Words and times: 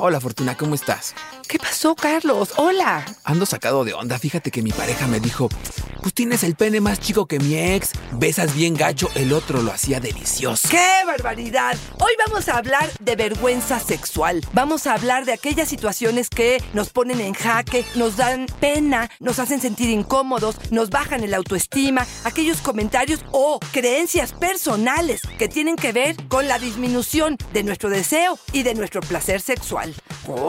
Hola 0.00 0.20
Fortuna, 0.20 0.56
¿cómo 0.56 0.74
estás? 0.74 1.14
¿Qué 1.48 1.58
pasó, 1.58 1.94
Carlos? 1.96 2.52
Hola. 2.56 3.04
Ando 3.24 3.46
sacado 3.46 3.84
de 3.84 3.94
onda. 3.94 4.18
Fíjate 4.18 4.50
que 4.50 4.62
mi 4.62 4.70
pareja 4.70 5.06
me 5.08 5.18
dijo, 5.18 5.48
pues 6.08 6.14
tienes 6.14 6.42
el 6.42 6.54
pene 6.54 6.80
más 6.80 7.00
chico 7.00 7.26
que 7.26 7.38
mi 7.38 7.58
ex, 7.58 7.90
besas 8.12 8.54
bien 8.54 8.72
gacho, 8.72 9.10
el 9.14 9.30
otro 9.34 9.60
lo 9.60 9.72
hacía 9.72 10.00
delicioso. 10.00 10.66
¡Qué 10.70 11.04
barbaridad! 11.04 11.76
Hoy 12.00 12.12
vamos 12.26 12.48
a 12.48 12.56
hablar 12.56 12.90
de 12.98 13.14
vergüenza 13.14 13.78
sexual. 13.78 14.40
Vamos 14.54 14.86
a 14.86 14.94
hablar 14.94 15.26
de 15.26 15.34
aquellas 15.34 15.68
situaciones 15.68 16.30
que 16.30 16.62
nos 16.72 16.88
ponen 16.88 17.20
en 17.20 17.34
jaque, 17.34 17.84
nos 17.94 18.16
dan 18.16 18.46
pena, 18.58 19.10
nos 19.20 19.38
hacen 19.38 19.60
sentir 19.60 19.90
incómodos, 19.90 20.56
nos 20.70 20.88
bajan 20.88 21.24
el 21.24 21.34
autoestima, 21.34 22.06
aquellos 22.24 22.62
comentarios 22.62 23.20
o 23.30 23.60
creencias 23.70 24.32
personales 24.32 25.20
que 25.38 25.48
tienen 25.48 25.76
que 25.76 25.92
ver 25.92 26.16
con 26.28 26.48
la 26.48 26.58
disminución 26.58 27.36
de 27.52 27.64
nuestro 27.64 27.90
deseo 27.90 28.38
y 28.54 28.62
de 28.62 28.74
nuestro 28.74 29.02
placer 29.02 29.42
sexual. 29.42 29.94
¡Comenzamos! 30.24 30.48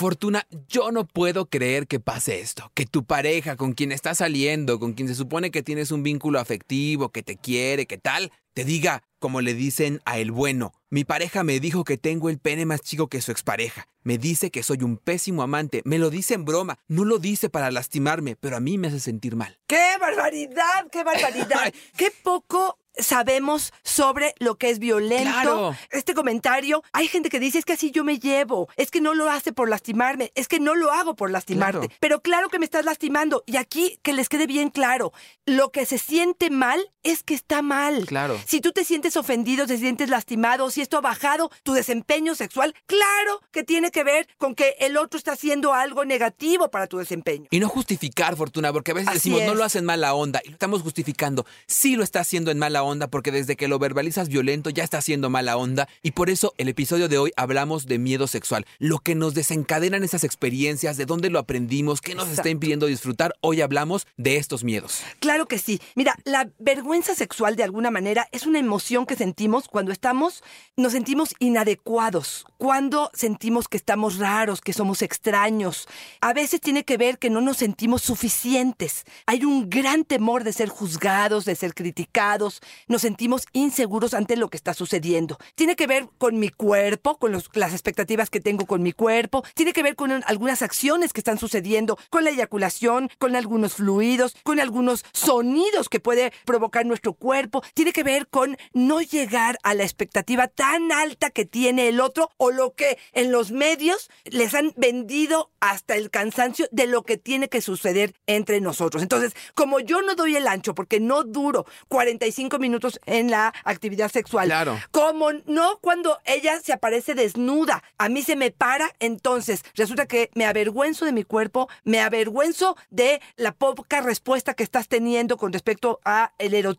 Fortuna, 0.00 0.46
yo 0.66 0.92
no 0.92 1.06
puedo 1.06 1.50
creer 1.50 1.86
que 1.86 2.00
pase 2.00 2.40
esto, 2.40 2.72
que 2.72 2.86
tu 2.86 3.04
pareja 3.04 3.56
con 3.56 3.74
quien 3.74 3.92
estás 3.92 4.16
saliendo, 4.16 4.80
con 4.80 4.94
quien 4.94 5.08
se 5.08 5.14
supone 5.14 5.50
que 5.50 5.62
tienes 5.62 5.90
un 5.90 6.02
vínculo 6.02 6.40
afectivo, 6.40 7.10
que 7.10 7.22
te 7.22 7.36
quiere, 7.36 7.84
que 7.84 7.98
tal, 7.98 8.32
te 8.54 8.64
diga, 8.64 9.02
como 9.18 9.42
le 9.42 9.52
dicen 9.52 10.00
a 10.06 10.16
el 10.16 10.32
bueno, 10.32 10.72
mi 10.88 11.04
pareja 11.04 11.44
me 11.44 11.60
dijo 11.60 11.84
que 11.84 11.98
tengo 11.98 12.30
el 12.30 12.38
pene 12.38 12.64
más 12.64 12.80
chico 12.80 13.08
que 13.08 13.20
su 13.20 13.30
expareja, 13.30 13.88
me 14.02 14.16
dice 14.16 14.50
que 14.50 14.62
soy 14.62 14.82
un 14.82 14.96
pésimo 14.96 15.42
amante, 15.42 15.82
me 15.84 15.98
lo 15.98 16.08
dice 16.08 16.32
en 16.32 16.46
broma, 16.46 16.78
no 16.88 17.04
lo 17.04 17.18
dice 17.18 17.50
para 17.50 17.70
lastimarme, 17.70 18.36
pero 18.36 18.56
a 18.56 18.60
mí 18.60 18.78
me 18.78 18.88
hace 18.88 19.00
sentir 19.00 19.36
mal. 19.36 19.58
¡Qué 19.66 19.98
barbaridad! 20.00 20.88
¡Qué 20.90 21.04
barbaridad! 21.04 21.74
¡Qué 21.98 22.10
poco 22.22 22.78
sabemos 23.02 23.72
sobre 23.82 24.34
lo 24.38 24.56
que 24.56 24.70
es 24.70 24.78
violento. 24.78 25.30
Claro. 25.30 25.76
Este 25.90 26.14
comentario, 26.14 26.82
hay 26.92 27.08
gente 27.08 27.28
que 27.28 27.40
dice, 27.40 27.58
es 27.58 27.64
que 27.64 27.74
así 27.74 27.90
yo 27.90 28.04
me 28.04 28.18
llevo, 28.18 28.68
es 28.76 28.90
que 28.90 29.00
no 29.00 29.14
lo 29.14 29.30
hace 29.30 29.52
por 29.52 29.68
lastimarme, 29.68 30.32
es 30.34 30.48
que 30.48 30.60
no 30.60 30.74
lo 30.74 30.90
hago 30.92 31.16
por 31.16 31.30
lastimarte. 31.30 31.88
Claro. 31.88 31.94
Pero 32.00 32.20
claro 32.20 32.48
que 32.48 32.58
me 32.58 32.64
estás 32.64 32.84
lastimando. 32.84 33.42
Y 33.46 33.56
aquí 33.56 33.98
que 34.02 34.12
les 34.12 34.28
quede 34.28 34.46
bien 34.46 34.70
claro, 34.70 35.12
lo 35.46 35.70
que 35.70 35.86
se 35.86 35.98
siente 35.98 36.50
mal 36.50 36.90
es 37.02 37.22
que 37.22 37.34
está 37.34 37.62
mal. 37.62 38.06
Claro. 38.06 38.38
Si 38.46 38.60
tú 38.60 38.72
te 38.72 38.84
sientes 38.84 39.16
ofendido, 39.16 39.66
te 39.66 39.78
sientes 39.78 40.08
lastimado, 40.08 40.70
si 40.70 40.80
esto 40.80 40.98
ha 40.98 41.00
bajado 41.00 41.50
tu 41.62 41.72
desempeño 41.72 42.34
sexual, 42.34 42.74
claro 42.86 43.40
que 43.52 43.64
tiene 43.64 43.90
que 43.90 44.04
ver 44.04 44.28
con 44.38 44.54
que 44.54 44.76
el 44.80 44.96
otro 44.96 45.18
está 45.18 45.32
haciendo 45.32 45.72
algo 45.72 46.04
negativo 46.04 46.70
para 46.70 46.86
tu 46.86 46.98
desempeño. 46.98 47.46
Y 47.50 47.60
no 47.60 47.68
justificar, 47.68 48.36
Fortuna, 48.36 48.72
porque 48.72 48.90
a 48.90 48.94
veces 48.94 49.08
Así 49.08 49.30
decimos, 49.30 49.42
no 49.46 49.54
lo 49.54 49.64
hacen 49.64 49.84
mala 49.84 50.14
onda, 50.14 50.40
y 50.44 50.48
lo 50.48 50.54
estamos 50.54 50.82
justificando. 50.82 51.46
Sí 51.66 51.96
lo 51.96 52.04
está 52.04 52.20
haciendo 52.20 52.50
en 52.50 52.58
mala 52.58 52.82
onda, 52.82 53.08
porque 53.08 53.32
desde 53.32 53.56
que 53.56 53.68
lo 53.68 53.78
verbalizas 53.78 54.28
violento 54.28 54.70
ya 54.70 54.84
está 54.84 54.98
haciendo 54.98 55.30
mala 55.30 55.56
onda, 55.56 55.88
y 56.02 56.12
por 56.12 56.30
eso 56.30 56.54
el 56.58 56.68
episodio 56.68 57.08
de 57.08 57.18
hoy 57.18 57.32
hablamos 57.36 57.86
de 57.86 57.98
miedo 57.98 58.26
sexual, 58.26 58.66
lo 58.78 58.98
que 58.98 59.14
nos 59.14 59.34
desencadenan 59.34 60.04
esas 60.04 60.24
experiencias, 60.24 60.96
de 60.96 61.06
dónde 61.06 61.30
lo 61.30 61.38
aprendimos, 61.38 62.00
qué 62.00 62.14
nos 62.14 62.28
está 62.28 62.48
impidiendo 62.50 62.86
disfrutar. 62.86 63.34
Hoy 63.40 63.60
hablamos 63.60 64.06
de 64.16 64.36
estos 64.36 64.64
miedos. 64.64 65.02
Claro 65.20 65.46
que 65.46 65.58
sí. 65.58 65.80
Mira, 65.94 66.16
la 66.24 66.50
vergüenza 66.58 66.89
sexual 67.00 67.54
de 67.56 67.62
alguna 67.62 67.90
manera 67.90 68.28
es 68.32 68.46
una 68.46 68.58
emoción 68.58 69.06
que 69.06 69.14
sentimos 69.14 69.68
cuando 69.68 69.92
estamos, 69.92 70.42
nos 70.76 70.92
sentimos 70.92 71.34
inadecuados, 71.38 72.44
cuando 72.58 73.10
sentimos 73.14 73.68
que 73.68 73.76
estamos 73.76 74.18
raros, 74.18 74.60
que 74.60 74.72
somos 74.72 75.00
extraños. 75.02 75.86
A 76.20 76.32
veces 76.32 76.60
tiene 76.60 76.84
que 76.84 76.96
ver 76.96 77.18
que 77.18 77.30
no 77.30 77.40
nos 77.40 77.58
sentimos 77.58 78.02
suficientes. 78.02 79.04
Hay 79.26 79.44
un 79.44 79.70
gran 79.70 80.04
temor 80.04 80.42
de 80.44 80.52
ser 80.52 80.68
juzgados, 80.68 81.44
de 81.44 81.54
ser 81.54 81.74
criticados. 81.74 82.60
Nos 82.88 83.02
sentimos 83.02 83.46
inseguros 83.52 84.12
ante 84.12 84.36
lo 84.36 84.50
que 84.50 84.56
está 84.56 84.74
sucediendo. 84.74 85.38
Tiene 85.54 85.76
que 85.76 85.86
ver 85.86 86.08
con 86.18 86.38
mi 86.38 86.48
cuerpo, 86.50 87.18
con 87.18 87.32
las 87.32 87.72
expectativas 87.72 88.30
que 88.30 88.40
tengo 88.40 88.66
con 88.66 88.82
mi 88.82 88.92
cuerpo. 88.92 89.44
Tiene 89.54 89.72
que 89.72 89.82
ver 89.84 89.94
con 89.96 90.10
un- 90.10 90.24
algunas 90.26 90.60
acciones 90.62 91.12
que 91.12 91.20
están 91.20 91.38
sucediendo, 91.38 91.96
con 92.10 92.24
la 92.24 92.30
eyaculación, 92.30 93.10
con 93.18 93.36
algunos 93.36 93.74
fluidos, 93.74 94.34
con 94.42 94.58
algunos 94.60 95.04
sonidos 95.12 95.88
que 95.88 96.00
puede 96.00 96.32
provocar 96.44 96.79
nuestro 96.84 97.12
cuerpo. 97.14 97.62
Tiene 97.74 97.92
que 97.92 98.02
ver 98.02 98.28
con 98.28 98.56
no 98.72 99.00
llegar 99.00 99.58
a 99.62 99.74
la 99.74 99.82
expectativa 99.84 100.48
tan 100.48 100.92
alta 100.92 101.30
que 101.30 101.44
tiene 101.44 101.88
el 101.88 102.00
otro 102.00 102.30
o 102.36 102.50
lo 102.50 102.74
que 102.74 102.98
en 103.12 103.32
los 103.32 103.50
medios 103.50 104.10
les 104.24 104.54
han 104.54 104.72
vendido 104.76 105.50
hasta 105.60 105.96
el 105.96 106.10
cansancio 106.10 106.66
de 106.70 106.86
lo 106.86 107.02
que 107.02 107.16
tiene 107.16 107.48
que 107.48 107.60
suceder 107.60 108.14
entre 108.26 108.60
nosotros. 108.60 109.02
Entonces, 109.02 109.34
como 109.54 109.80
yo 109.80 110.02
no 110.02 110.14
doy 110.14 110.36
el 110.36 110.46
ancho 110.46 110.74
porque 110.74 111.00
no 111.00 111.24
duro 111.24 111.66
45 111.88 112.58
minutos 112.58 113.00
en 113.06 113.30
la 113.30 113.52
actividad 113.64 114.10
sexual, 114.10 114.46
Claro. 114.46 114.78
como 114.90 115.32
no 115.46 115.78
cuando 115.80 116.18
ella 116.24 116.60
se 116.60 116.72
aparece 116.72 117.14
desnuda, 117.14 117.82
a 117.98 118.08
mí 118.08 118.22
se 118.22 118.36
me 118.36 118.50
para, 118.50 118.90
entonces 119.00 119.62
resulta 119.74 120.06
que 120.06 120.30
me 120.34 120.46
avergüenzo 120.46 121.04
de 121.04 121.12
mi 121.12 121.24
cuerpo, 121.24 121.68
me 121.84 122.00
avergüenzo 122.00 122.76
de 122.90 123.20
la 123.36 123.52
poca 123.52 124.00
respuesta 124.00 124.54
que 124.54 124.62
estás 124.62 124.88
teniendo 124.88 125.36
con 125.36 125.52
respecto 125.52 126.00
a 126.04 126.32
el 126.38 126.54
erotismo 126.54 126.69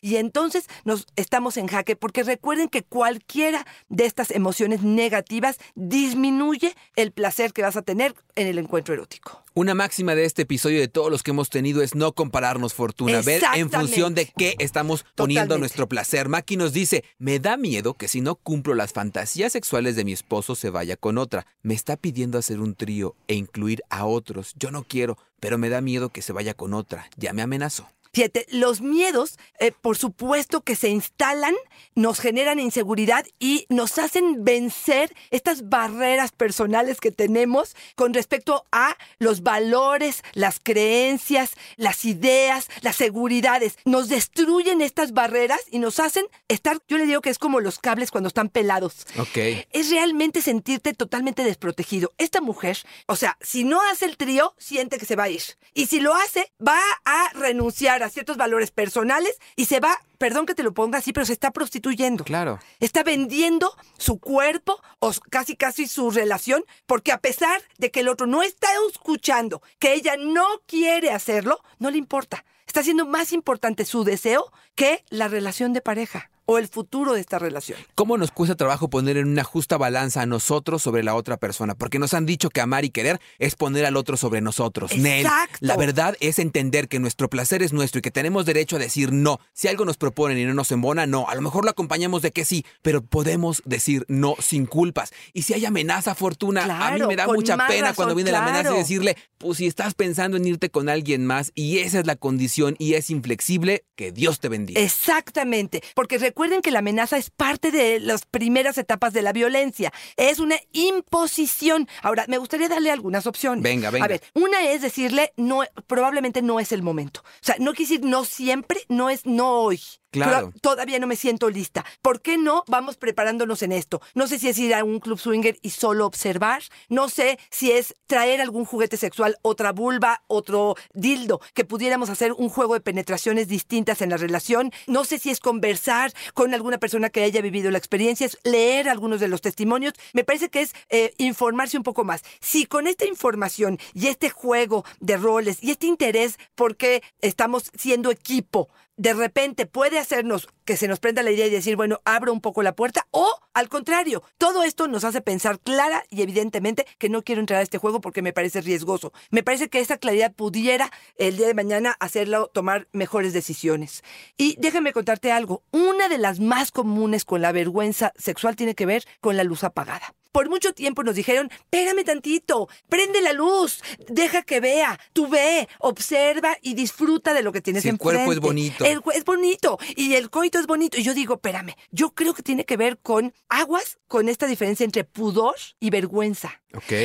y 0.00 0.16
entonces 0.16 0.66
nos 0.84 1.06
estamos 1.16 1.56
en 1.56 1.66
jaque 1.66 1.96
porque 1.96 2.22
recuerden 2.22 2.68
que 2.68 2.82
cualquiera 2.82 3.66
de 3.88 4.06
estas 4.06 4.30
emociones 4.30 4.82
negativas 4.82 5.58
disminuye 5.74 6.74
el 6.96 7.12
placer 7.12 7.52
que 7.52 7.62
vas 7.62 7.76
a 7.76 7.82
tener 7.82 8.14
en 8.34 8.46
el 8.46 8.58
encuentro 8.58 8.94
erótico. 8.94 9.44
Una 9.54 9.74
máxima 9.74 10.14
de 10.14 10.24
este 10.24 10.42
episodio 10.42 10.78
de 10.78 10.86
todos 10.86 11.10
los 11.10 11.24
que 11.24 11.32
hemos 11.32 11.50
tenido 11.50 11.82
es 11.82 11.96
no 11.96 12.12
compararnos 12.12 12.74
fortuna, 12.74 13.20
ver 13.22 13.42
en 13.56 13.70
función 13.70 14.14
de 14.14 14.26
qué 14.26 14.54
estamos 14.60 15.04
poniendo 15.16 15.46
Totalmente. 15.46 15.58
nuestro 15.58 15.88
placer. 15.88 16.28
Maki 16.28 16.56
nos 16.56 16.72
dice, 16.72 17.04
me 17.18 17.40
da 17.40 17.56
miedo 17.56 17.94
que 17.94 18.06
si 18.06 18.20
no 18.20 18.36
cumplo 18.36 18.74
las 18.74 18.92
fantasías 18.92 19.52
sexuales 19.52 19.96
de 19.96 20.04
mi 20.04 20.12
esposo 20.12 20.54
se 20.54 20.70
vaya 20.70 20.96
con 20.96 21.18
otra. 21.18 21.46
Me 21.62 21.74
está 21.74 21.96
pidiendo 21.96 22.38
hacer 22.38 22.60
un 22.60 22.76
trío 22.76 23.16
e 23.26 23.34
incluir 23.34 23.82
a 23.90 24.04
otros. 24.04 24.54
Yo 24.56 24.70
no 24.70 24.84
quiero, 24.84 25.18
pero 25.40 25.58
me 25.58 25.70
da 25.70 25.80
miedo 25.80 26.10
que 26.10 26.22
se 26.22 26.32
vaya 26.32 26.54
con 26.54 26.72
otra. 26.72 27.10
Ya 27.16 27.32
me 27.32 27.42
amenazó. 27.42 27.88
Fíjate, 28.12 28.46
los 28.50 28.80
miedos, 28.80 29.38
eh, 29.60 29.72
por 29.72 29.96
supuesto 29.96 30.60
que 30.62 30.76
se 30.76 30.88
instalan, 30.88 31.54
nos 31.94 32.20
generan 32.20 32.60
inseguridad 32.60 33.26
y 33.38 33.66
nos 33.68 33.98
hacen 33.98 34.44
vencer 34.44 35.14
estas 35.30 35.68
barreras 35.68 36.32
personales 36.32 37.00
que 37.00 37.10
tenemos 37.12 37.76
con 37.96 38.14
respecto 38.14 38.64
a 38.72 38.96
los 39.18 39.42
valores, 39.42 40.22
las 40.32 40.60
creencias, 40.60 41.52
las 41.76 42.04
ideas, 42.04 42.68
las 42.82 42.96
seguridades. 42.96 43.76
Nos 43.84 44.08
destruyen 44.08 44.80
estas 44.80 45.12
barreras 45.12 45.60
y 45.70 45.78
nos 45.78 46.00
hacen 46.00 46.26
estar, 46.48 46.78
yo 46.88 46.98
le 46.98 47.06
digo 47.06 47.20
que 47.20 47.30
es 47.30 47.38
como 47.38 47.60
los 47.60 47.78
cables 47.78 48.10
cuando 48.10 48.28
están 48.28 48.48
pelados 48.48 49.06
Ok. 49.18 49.36
es 49.72 49.90
realmente 49.90 50.42
sentirte 50.42 50.94
totalmente 50.94 51.44
desprotegido. 51.44 52.12
Esta 52.18 52.40
mujer, 52.40 52.78
o 53.06 53.16
sea, 53.16 53.36
si 53.40 53.64
no 53.64 53.80
hace 53.90 54.04
el 54.04 54.16
trío, 54.16 54.54
siente 54.58 54.98
que 54.98 55.06
se 55.06 55.16
va 55.16 55.24
a 55.24 55.28
ir. 55.28 55.42
Y 55.74 55.86
si 55.86 56.00
lo 56.00 56.14
hace, 56.14 56.52
va 56.66 56.80
a 57.04 57.30
renunciar 57.34 57.97
a 58.02 58.10
ciertos 58.10 58.36
valores 58.36 58.70
personales 58.70 59.38
y 59.56 59.66
se 59.66 59.80
va, 59.80 59.98
perdón 60.18 60.46
que 60.46 60.54
te 60.54 60.62
lo 60.62 60.72
ponga 60.72 60.98
así, 60.98 61.12
pero 61.12 61.26
se 61.26 61.32
está 61.32 61.50
prostituyendo. 61.50 62.24
Claro. 62.24 62.58
Está 62.80 63.02
vendiendo 63.02 63.74
su 63.98 64.18
cuerpo 64.18 64.80
o 64.98 65.12
casi 65.30 65.56
casi 65.56 65.86
su 65.86 66.10
relación, 66.10 66.64
porque 66.86 67.12
a 67.12 67.18
pesar 67.18 67.60
de 67.78 67.90
que 67.90 68.00
el 68.00 68.08
otro 68.08 68.26
no 68.26 68.42
está 68.42 68.68
escuchando, 68.90 69.62
que 69.78 69.94
ella 69.94 70.16
no 70.18 70.46
quiere 70.66 71.10
hacerlo, 71.10 71.60
no 71.78 71.90
le 71.90 71.98
importa. 71.98 72.44
Está 72.66 72.82
siendo 72.82 73.06
más 73.06 73.32
importante 73.32 73.84
su 73.84 74.04
deseo 74.04 74.52
que 74.74 75.04
la 75.08 75.28
relación 75.28 75.72
de 75.72 75.80
pareja 75.80 76.30
o 76.50 76.56
el 76.56 76.66
futuro 76.66 77.12
de 77.12 77.20
esta 77.20 77.38
relación. 77.38 77.78
¿Cómo 77.94 78.16
nos 78.16 78.30
cuesta 78.30 78.56
trabajo 78.56 78.88
poner 78.88 79.18
en 79.18 79.28
una 79.28 79.44
justa 79.44 79.76
balanza 79.76 80.22
a 80.22 80.26
nosotros 80.26 80.82
sobre 80.82 81.02
la 81.02 81.14
otra 81.14 81.36
persona? 81.36 81.74
Porque 81.74 81.98
nos 81.98 82.14
han 82.14 82.24
dicho 82.24 82.48
que 82.48 82.62
amar 82.62 82.86
y 82.86 82.90
querer 82.90 83.20
es 83.38 83.54
poner 83.54 83.84
al 83.84 83.98
otro 83.98 84.16
sobre 84.16 84.40
nosotros. 84.40 84.96
Nel, 84.96 85.26
Exacto. 85.26 85.58
la 85.60 85.76
verdad 85.76 86.16
es 86.20 86.38
entender 86.38 86.88
que 86.88 87.00
nuestro 87.00 87.28
placer 87.28 87.62
es 87.62 87.74
nuestro 87.74 87.98
y 87.98 88.02
que 88.02 88.10
tenemos 88.10 88.46
derecho 88.46 88.76
a 88.76 88.78
decir 88.78 89.12
no. 89.12 89.40
Si 89.52 89.68
algo 89.68 89.84
nos 89.84 89.98
proponen 89.98 90.38
y 90.38 90.46
no 90.46 90.54
nos 90.54 90.72
embona, 90.72 91.06
no. 91.06 91.28
A 91.28 91.34
lo 91.34 91.42
mejor 91.42 91.66
lo 91.66 91.70
acompañamos 91.70 92.22
de 92.22 92.32
que 92.32 92.46
sí, 92.46 92.64
pero 92.80 93.02
podemos 93.02 93.60
decir 93.66 94.06
no 94.08 94.34
sin 94.38 94.64
culpas. 94.64 95.12
Y 95.34 95.42
si 95.42 95.52
hay 95.52 95.66
amenaza, 95.66 96.14
Fortuna, 96.14 96.64
a 96.64 96.92
mí 96.92 97.02
me 97.06 97.16
da 97.16 97.26
mucha 97.26 97.58
pena 97.68 97.88
razón, 97.88 97.94
cuando 97.96 98.14
viene 98.14 98.32
la 98.32 98.42
amenaza 98.42 98.74
y 98.74 98.78
decirle, 98.78 99.18
pues 99.36 99.58
si 99.58 99.66
estás 99.66 99.92
pensando 99.92 100.38
en 100.38 100.46
irte 100.46 100.70
con 100.70 100.88
alguien 100.88 101.26
más 101.26 101.52
y 101.54 101.80
esa 101.80 102.00
es 102.00 102.06
la 102.06 102.16
condición 102.16 102.74
y 102.78 102.94
es 102.94 103.10
inflexible, 103.10 103.84
que 103.96 104.12
Dios 104.12 104.40
te 104.40 104.48
bendiga. 104.48 104.80
Exactamente, 104.80 105.82
porque 105.94 106.18
recuerden 106.38 106.62
que 106.62 106.70
la 106.70 106.78
amenaza 106.78 107.16
es 107.16 107.30
parte 107.30 107.72
de 107.72 107.98
las 107.98 108.24
primeras 108.24 108.78
etapas 108.78 109.12
de 109.12 109.22
la 109.22 109.32
violencia. 109.32 109.92
Es 110.16 110.38
una 110.38 110.54
imposición. 110.70 111.88
Ahora, 112.00 112.26
me 112.28 112.38
gustaría 112.38 112.68
darle 112.68 112.92
algunas 112.92 113.26
opciones. 113.26 113.64
Venga, 113.64 113.90
venga. 113.90 114.04
A 114.04 114.08
ver, 114.08 114.22
una 114.34 114.62
es 114.70 114.80
decirle, 114.80 115.32
no, 115.36 115.64
probablemente 115.88 116.40
no 116.40 116.60
es 116.60 116.70
el 116.70 116.84
momento. 116.84 117.22
O 117.24 117.42
sea, 117.44 117.56
no 117.58 117.74
quiere 117.74 117.90
decir 117.90 118.08
no 118.08 118.24
siempre, 118.24 118.82
no 118.88 119.10
es 119.10 119.26
no 119.26 119.50
hoy. 119.50 119.80
Claro. 120.10 120.52
Todavía 120.62 120.98
no 120.98 121.06
me 121.06 121.16
siento 121.16 121.50
lista. 121.50 121.84
¿Por 122.00 122.22
qué 122.22 122.38
no 122.38 122.64
vamos 122.66 122.96
preparándonos 122.96 123.62
en 123.62 123.72
esto? 123.72 124.00
No 124.14 124.26
sé 124.26 124.38
si 124.38 124.48
es 124.48 124.58
ir 124.58 124.74
a 124.74 124.84
un 124.84 125.00
club 125.00 125.18
swinger 125.18 125.58
y 125.60 125.70
solo 125.70 126.06
observar. 126.06 126.62
No 126.88 127.08
sé 127.08 127.38
si 127.50 127.72
es 127.72 127.94
traer 128.06 128.40
algún 128.40 128.64
juguete 128.64 128.96
sexual, 128.96 129.36
otra 129.42 129.72
vulva, 129.72 130.22
otro 130.26 130.76
dildo, 130.94 131.40
que 131.52 131.64
pudiéramos 131.64 132.08
hacer 132.08 132.32
un 132.32 132.48
juego 132.48 132.74
de 132.74 132.80
penetraciones 132.80 133.48
distintas 133.48 134.00
en 134.00 134.10
la 134.10 134.16
relación. 134.16 134.72
No 134.86 135.04
sé 135.04 135.18
si 135.18 135.30
es 135.30 135.40
conversar 135.40 136.12
con 136.32 136.54
alguna 136.54 136.78
persona 136.78 137.10
que 137.10 137.22
haya 137.22 137.42
vivido 137.42 137.70
la 137.70 137.78
experiencia, 137.78 138.26
es 138.26 138.38
leer 138.44 138.88
algunos 138.88 139.20
de 139.20 139.28
los 139.28 139.42
testimonios. 139.42 139.92
Me 140.14 140.24
parece 140.24 140.48
que 140.48 140.62
es 140.62 140.72
eh, 140.88 141.12
informarse 141.18 141.76
un 141.76 141.82
poco 141.82 142.04
más. 142.04 142.22
Si 142.40 142.64
con 142.64 142.86
esta 142.86 143.04
información 143.04 143.78
y 143.92 144.06
este 144.06 144.30
juego 144.30 144.84
de 145.00 145.18
roles 145.18 145.58
y 145.62 145.70
este 145.70 145.86
interés 145.86 146.38
porque 146.54 147.02
estamos 147.20 147.70
siendo 147.76 148.10
equipo, 148.10 148.68
de 148.98 149.14
repente 149.14 149.64
puede 149.64 149.98
hacernos 149.98 150.48
que 150.64 150.76
se 150.76 150.88
nos 150.88 150.98
prenda 150.98 151.22
la 151.22 151.30
idea 151.30 151.46
y 151.46 151.50
decir, 151.50 151.76
bueno, 151.76 152.00
abro 152.04 152.32
un 152.32 152.40
poco 152.40 152.62
la 152.62 152.74
puerta, 152.74 153.06
o 153.12 153.26
al 153.54 153.68
contrario, 153.68 154.22
todo 154.36 154.64
esto 154.64 154.88
nos 154.88 155.04
hace 155.04 155.20
pensar 155.20 155.60
clara 155.60 156.04
y 156.10 156.20
evidentemente 156.22 156.84
que 156.98 157.08
no 157.08 157.22
quiero 157.22 157.40
entrar 157.40 157.60
a 157.60 157.62
este 157.62 157.78
juego 157.78 158.00
porque 158.00 158.22
me 158.22 158.32
parece 158.32 158.60
riesgoso. 158.60 159.12
Me 159.30 159.42
parece 159.42 159.68
que 159.68 159.80
esa 159.80 159.98
claridad 159.98 160.34
pudiera 160.34 160.90
el 161.16 161.36
día 161.36 161.46
de 161.46 161.54
mañana 161.54 161.96
hacerlo 162.00 162.50
tomar 162.52 162.88
mejores 162.92 163.32
decisiones. 163.32 164.02
Y 164.36 164.56
déjame 164.58 164.92
contarte 164.92 165.32
algo, 165.32 165.62
una 165.70 166.08
de 166.08 166.18
las 166.18 166.40
más 166.40 166.72
comunes 166.72 167.24
con 167.24 167.40
la 167.40 167.52
vergüenza 167.52 168.12
sexual 168.16 168.56
tiene 168.56 168.74
que 168.74 168.86
ver 168.86 169.04
con 169.20 169.36
la 169.36 169.44
luz 169.44 169.62
apagada. 169.62 170.14
Por 170.32 170.48
mucho 170.48 170.72
tiempo 170.72 171.02
nos 171.02 171.14
dijeron, 171.14 171.50
pégame 171.70 172.04
tantito, 172.04 172.68
prende 172.88 173.20
la 173.22 173.32
luz, 173.32 173.82
deja 174.08 174.42
que 174.42 174.60
vea, 174.60 174.98
tú 175.12 175.28
ve, 175.28 175.68
observa 175.78 176.56
y 176.62 176.74
disfruta 176.74 177.34
de 177.34 177.42
lo 177.42 177.52
que 177.52 177.60
tienes 177.60 177.82
Si 177.82 177.88
el 177.88 177.94
enfrente. 177.94 178.24
cuerpo 178.24 178.32
es 178.32 178.40
bonito. 178.40 178.84
El 178.84 179.02
es 179.14 179.24
bonito 179.24 179.78
y 179.96 180.14
el 180.14 180.30
coito 180.30 180.58
es 180.58 180.66
bonito. 180.66 180.98
Y 180.98 181.02
yo 181.02 181.14
digo, 181.14 181.34
espérame, 181.34 181.74
yo 181.90 182.10
creo 182.10 182.34
que 182.34 182.42
tiene 182.42 182.64
que 182.64 182.76
ver 182.76 182.98
con 182.98 183.32
aguas, 183.48 183.98
con 184.06 184.28
esta 184.28 184.46
diferencia 184.46 184.84
entre 184.84 185.04
pudor 185.04 185.56
y 185.80 185.90
vergüenza. 185.90 186.60